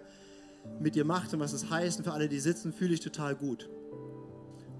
mit 0.79 0.95
dir 0.95 1.05
macht 1.05 1.33
und 1.33 1.39
was 1.39 1.53
es 1.53 1.69
heißt. 1.69 1.99
Und 1.99 2.05
für 2.05 2.11
alle, 2.11 2.29
die 2.29 2.39
sitzen, 2.39 2.73
fühle 2.73 2.93
ich 2.93 2.99
total 2.99 3.35
gut. 3.35 3.69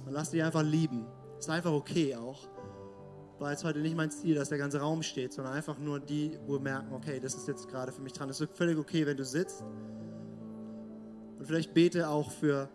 Und 0.06 0.12
lass 0.12 0.32
dich 0.32 0.44
einfach 0.44 0.64
lieben. 0.64 1.06
Ist 1.40 1.50
einfach 1.50 1.72
okay 1.72 2.16
auch 2.16 2.48
war 3.42 3.52
jetzt 3.52 3.64
heute 3.64 3.80
nicht 3.80 3.98
mein 3.98 4.12
Ziel, 4.12 4.36
dass 4.36 4.50
der 4.50 4.60
ganze 4.60 4.80
Raum 4.80 5.02
steht, 5.02 5.34
sondern 5.34 5.54
einfach 5.54 5.80
nur 5.80 6.00
die, 6.00 6.38
wo 6.46 6.54
wir 6.54 6.60
merken, 6.60 6.94
okay, 6.94 7.20
das 7.20 7.34
ist 7.34 7.48
jetzt 7.48 7.68
gerade 7.68 7.92
für 7.92 8.02
mich 8.02 8.14
dran. 8.14 8.30
Es 8.30 8.40
ist 8.40 8.56
völlig 8.56 8.78
okay, 8.78 9.06
wenn 9.06 9.18
du 9.18 9.26
sitzt. 9.26 9.64
Und 11.40 11.46
vielleicht 11.46 11.74
bete 11.74 12.08
auch 12.08 12.30
für 12.30 12.70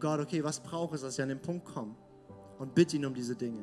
Gott, 0.00 0.18
okay, 0.18 0.42
was 0.42 0.60
brauche 0.60 0.96
ich, 0.96 1.00
dass 1.00 1.14
ich 1.14 1.22
an 1.22 1.28
den 1.28 1.40
Punkt 1.40 1.64
komme? 1.64 1.94
Und 2.58 2.74
bitte 2.74 2.96
ihn 2.96 3.06
um 3.06 3.14
diese 3.14 3.36
Dinge. 3.36 3.62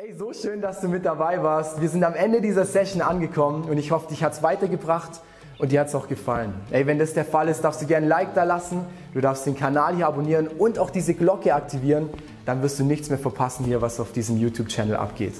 Ey, 0.00 0.14
so 0.16 0.32
schön, 0.32 0.60
dass 0.60 0.80
du 0.80 0.86
mit 0.86 1.04
dabei 1.04 1.42
warst. 1.42 1.80
Wir 1.80 1.88
sind 1.88 2.04
am 2.04 2.14
Ende 2.14 2.40
dieser 2.40 2.64
Session 2.64 3.02
angekommen 3.02 3.64
und 3.68 3.78
ich 3.78 3.90
hoffe, 3.90 4.06
dich 4.08 4.22
hat 4.22 4.32
es 4.32 4.44
weitergebracht 4.44 5.22
und 5.58 5.72
dir 5.72 5.80
hat 5.80 5.88
es 5.88 5.94
auch 5.96 6.06
gefallen. 6.06 6.54
Ey, 6.70 6.86
wenn 6.86 7.00
das 7.00 7.14
der 7.14 7.24
Fall 7.24 7.48
ist, 7.48 7.62
darfst 7.64 7.82
du 7.82 7.86
gerne 7.86 8.06
ein 8.06 8.08
Like 8.08 8.32
da 8.34 8.44
lassen, 8.44 8.82
du 9.12 9.20
darfst 9.20 9.44
den 9.44 9.56
Kanal 9.56 9.96
hier 9.96 10.06
abonnieren 10.06 10.46
und 10.46 10.78
auch 10.78 10.90
diese 10.90 11.14
Glocke 11.14 11.52
aktivieren, 11.52 12.10
dann 12.46 12.62
wirst 12.62 12.78
du 12.78 12.84
nichts 12.84 13.08
mehr 13.08 13.18
verpassen 13.18 13.64
hier, 13.64 13.82
was 13.82 13.98
auf 13.98 14.12
diesem 14.12 14.36
YouTube-Channel 14.36 14.94
abgeht. 14.94 15.34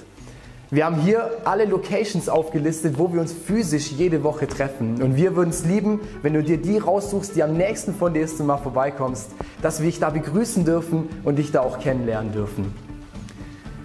Wir 0.72 0.86
haben 0.86 0.96
hier 0.96 1.30
alle 1.44 1.64
Locations 1.64 2.28
aufgelistet, 2.28 2.98
wo 2.98 3.12
wir 3.12 3.20
uns 3.20 3.32
physisch 3.32 3.92
jede 3.92 4.24
Woche 4.24 4.48
treffen. 4.48 5.00
Und 5.00 5.14
wir 5.14 5.36
würden 5.36 5.50
es 5.50 5.64
lieben, 5.66 6.00
wenn 6.22 6.34
du 6.34 6.42
dir 6.42 6.58
die 6.58 6.78
raussuchst, 6.78 7.36
die 7.36 7.44
am 7.44 7.56
nächsten 7.56 7.94
von 7.94 8.12
dir 8.12 8.24
ist 8.24 8.40
und 8.40 8.46
mal 8.46 8.56
vorbeikommst, 8.56 9.30
dass 9.62 9.78
wir 9.78 9.86
dich 9.86 10.00
da 10.00 10.10
begrüßen 10.10 10.64
dürfen 10.64 11.08
und 11.22 11.36
dich 11.36 11.52
da 11.52 11.60
auch 11.60 11.78
kennenlernen 11.78 12.32
dürfen. 12.32 12.87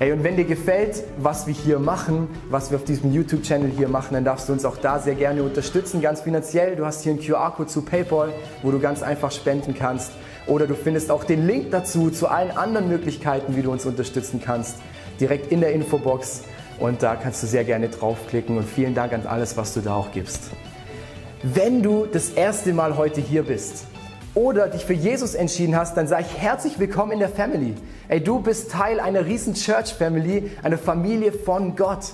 Hey, 0.04 0.12
und 0.12 0.22
wenn 0.26 0.36
dir 0.36 0.44
gefällt, 0.44 1.02
was 1.18 1.48
wir 1.48 1.54
hier 1.54 1.80
machen, 1.80 2.28
was 2.50 2.72
wir 2.72 2.78
auf 2.78 2.84
diesem 2.84 3.14
YouTube-Channel 3.14 3.72
hier 3.72 3.88
machen, 3.88 4.16
dann 4.16 4.26
darfst 4.26 4.50
du 4.50 4.52
uns 4.52 4.66
auch 4.66 4.76
da 4.76 5.00
sehr 5.00 5.16
gerne 5.16 5.44
unterstützen, 5.44 6.02
ganz 6.02 6.20
finanziell. 6.20 6.76
Du 6.76 6.86
hast 6.86 7.04
hier 7.04 7.14
einen 7.14 7.22
QR-Code 7.22 7.70
zu 7.70 7.84
PayPal, 7.84 8.34
wo 8.64 8.72
du 8.72 8.82
ganz 8.82 9.02
einfach 9.02 9.32
spenden 9.32 9.74
kannst. 9.74 10.12
Oder 10.46 10.68
du 10.68 10.76
findest 10.76 11.10
auch 11.10 11.24
den 11.24 11.48
Link 11.48 11.72
dazu 11.72 12.10
zu 12.10 12.28
allen 12.28 12.52
anderen 12.52 12.90
Möglichkeiten, 12.90 13.56
wie 13.56 13.62
du 13.62 13.72
uns 13.72 13.86
unterstützen 13.86 14.42
kannst, 14.44 14.76
direkt 15.22 15.54
in 15.54 15.62
der 15.62 15.72
Infobox. 15.72 16.42
Und 16.82 17.02
da 17.02 17.16
kannst 17.16 17.42
du 17.42 17.48
sehr 17.48 17.64
gerne 17.64 17.88
draufklicken. 17.88 18.58
Und 18.58 18.68
vielen 18.68 18.96
Dank 18.96 19.14
an 19.14 19.26
alles, 19.26 19.56
was 19.56 19.74
du 19.74 19.80
da 19.80 19.96
auch 19.96 20.12
gibst. 20.12 20.50
Wenn 21.44 21.82
du 21.82 22.08
das 22.12 22.32
erste 22.32 22.74
Mal 22.74 22.98
heute 22.98 23.22
hier 23.22 23.44
bist, 23.44 23.86
oder 24.36 24.68
dich 24.68 24.86
für 24.86 24.94
Jesus 24.94 25.36
entschieden 25.36 25.76
hast, 25.76 25.96
dann 25.96 26.08
sage 26.08 26.26
ich 26.30 26.42
herzlich 26.42 26.80
willkommen 26.80 27.12
in 27.12 27.20
der 27.20 27.30
Family. 27.30 27.76
Ey, 28.08 28.22
du 28.22 28.40
bist 28.40 28.72
Teil 28.72 29.00
einer 29.00 29.26
riesen 29.26 29.54
Church 29.54 29.94
Family, 29.94 30.52
einer 30.64 30.78
Familie 30.78 31.32
von 31.32 31.76
Gott. 31.76 32.14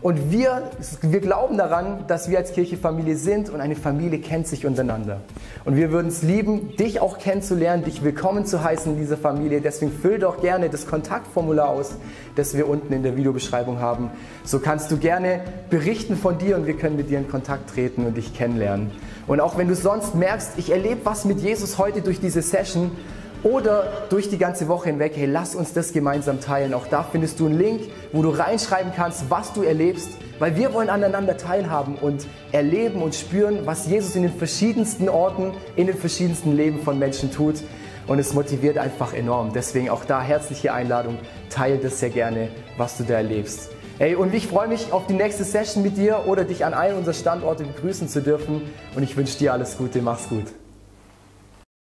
Und 0.00 0.30
wir, 0.30 0.70
wir 1.02 1.18
glauben 1.18 1.58
daran, 1.58 2.04
dass 2.06 2.30
wir 2.30 2.38
als 2.38 2.52
Kirche 2.52 2.76
Familie 2.76 3.16
sind 3.16 3.50
und 3.50 3.60
eine 3.60 3.74
Familie 3.74 4.20
kennt 4.20 4.46
sich 4.46 4.64
untereinander. 4.64 5.20
Und 5.64 5.74
wir 5.74 5.90
würden 5.90 6.06
es 6.06 6.22
lieben, 6.22 6.76
dich 6.76 7.00
auch 7.00 7.18
kennenzulernen, 7.18 7.82
dich 7.82 8.04
willkommen 8.04 8.46
zu 8.46 8.62
heißen 8.62 8.92
in 8.92 8.98
dieser 8.98 9.16
Familie. 9.16 9.60
Deswegen 9.60 9.90
füll 9.90 10.20
doch 10.20 10.40
gerne 10.40 10.68
das 10.68 10.86
Kontaktformular 10.86 11.68
aus, 11.68 11.96
das 12.36 12.56
wir 12.56 12.68
unten 12.68 12.92
in 12.92 13.02
der 13.02 13.16
Videobeschreibung 13.16 13.80
haben. 13.80 14.10
So 14.44 14.60
kannst 14.60 14.92
du 14.92 14.98
gerne 14.98 15.40
berichten 15.68 16.16
von 16.16 16.38
dir 16.38 16.56
und 16.56 16.66
wir 16.66 16.76
können 16.76 16.94
mit 16.94 17.10
dir 17.10 17.18
in 17.18 17.28
Kontakt 17.28 17.70
treten 17.70 18.06
und 18.06 18.16
dich 18.16 18.32
kennenlernen. 18.34 18.92
Und 19.26 19.40
auch 19.40 19.58
wenn 19.58 19.66
du 19.66 19.74
sonst 19.74 20.14
merkst, 20.14 20.52
ich 20.58 20.70
erlebe 20.70 21.00
was 21.04 21.24
mit 21.24 21.40
Jesus 21.40 21.76
heute 21.76 22.02
durch 22.02 22.20
diese 22.20 22.40
Session, 22.40 22.92
oder 23.42 23.84
durch 24.10 24.28
die 24.28 24.38
ganze 24.38 24.68
Woche 24.68 24.90
hinweg, 24.90 25.12
hey, 25.14 25.26
lass 25.26 25.54
uns 25.54 25.72
das 25.72 25.92
gemeinsam 25.92 26.40
teilen. 26.40 26.74
Auch 26.74 26.86
da 26.86 27.02
findest 27.02 27.40
du 27.40 27.46
einen 27.46 27.58
Link, 27.58 27.82
wo 28.12 28.22
du 28.22 28.30
reinschreiben 28.30 28.92
kannst, 28.94 29.30
was 29.30 29.52
du 29.52 29.62
erlebst, 29.62 30.10
weil 30.38 30.56
wir 30.56 30.72
wollen 30.72 30.90
aneinander 30.90 31.36
teilhaben 31.36 31.96
und 31.96 32.26
erleben 32.52 33.02
und 33.02 33.14
spüren, 33.14 33.60
was 33.64 33.86
Jesus 33.86 34.16
in 34.16 34.22
den 34.22 34.32
verschiedensten 34.32 35.08
Orten, 35.08 35.52
in 35.76 35.86
den 35.86 35.96
verschiedensten 35.96 36.56
Leben 36.56 36.80
von 36.80 36.98
Menschen 36.98 37.30
tut. 37.30 37.56
Und 38.06 38.18
es 38.18 38.32
motiviert 38.32 38.78
einfach 38.78 39.12
enorm. 39.12 39.52
Deswegen 39.52 39.90
auch 39.90 40.04
da 40.04 40.22
herzliche 40.22 40.72
Einladung, 40.72 41.18
teile 41.50 41.76
das 41.76 42.00
sehr 42.00 42.08
gerne, 42.08 42.48
was 42.78 42.96
du 42.96 43.04
da 43.04 43.14
erlebst. 43.14 43.70
Hey, 43.98 44.14
und 44.14 44.32
ich 44.32 44.46
freue 44.46 44.68
mich 44.68 44.92
auf 44.92 45.06
die 45.06 45.12
nächste 45.12 45.44
Session 45.44 45.82
mit 45.82 45.96
dir 45.96 46.22
oder 46.26 46.44
dich 46.44 46.64
an 46.64 46.72
einem 46.72 46.98
unserer 46.98 47.14
Standorte 47.14 47.64
begrüßen 47.64 48.08
zu 48.08 48.22
dürfen. 48.22 48.62
Und 48.96 49.02
ich 49.02 49.16
wünsche 49.16 49.36
dir 49.38 49.52
alles 49.52 49.76
Gute, 49.76 50.00
mach's 50.00 50.28
gut. 50.28 50.44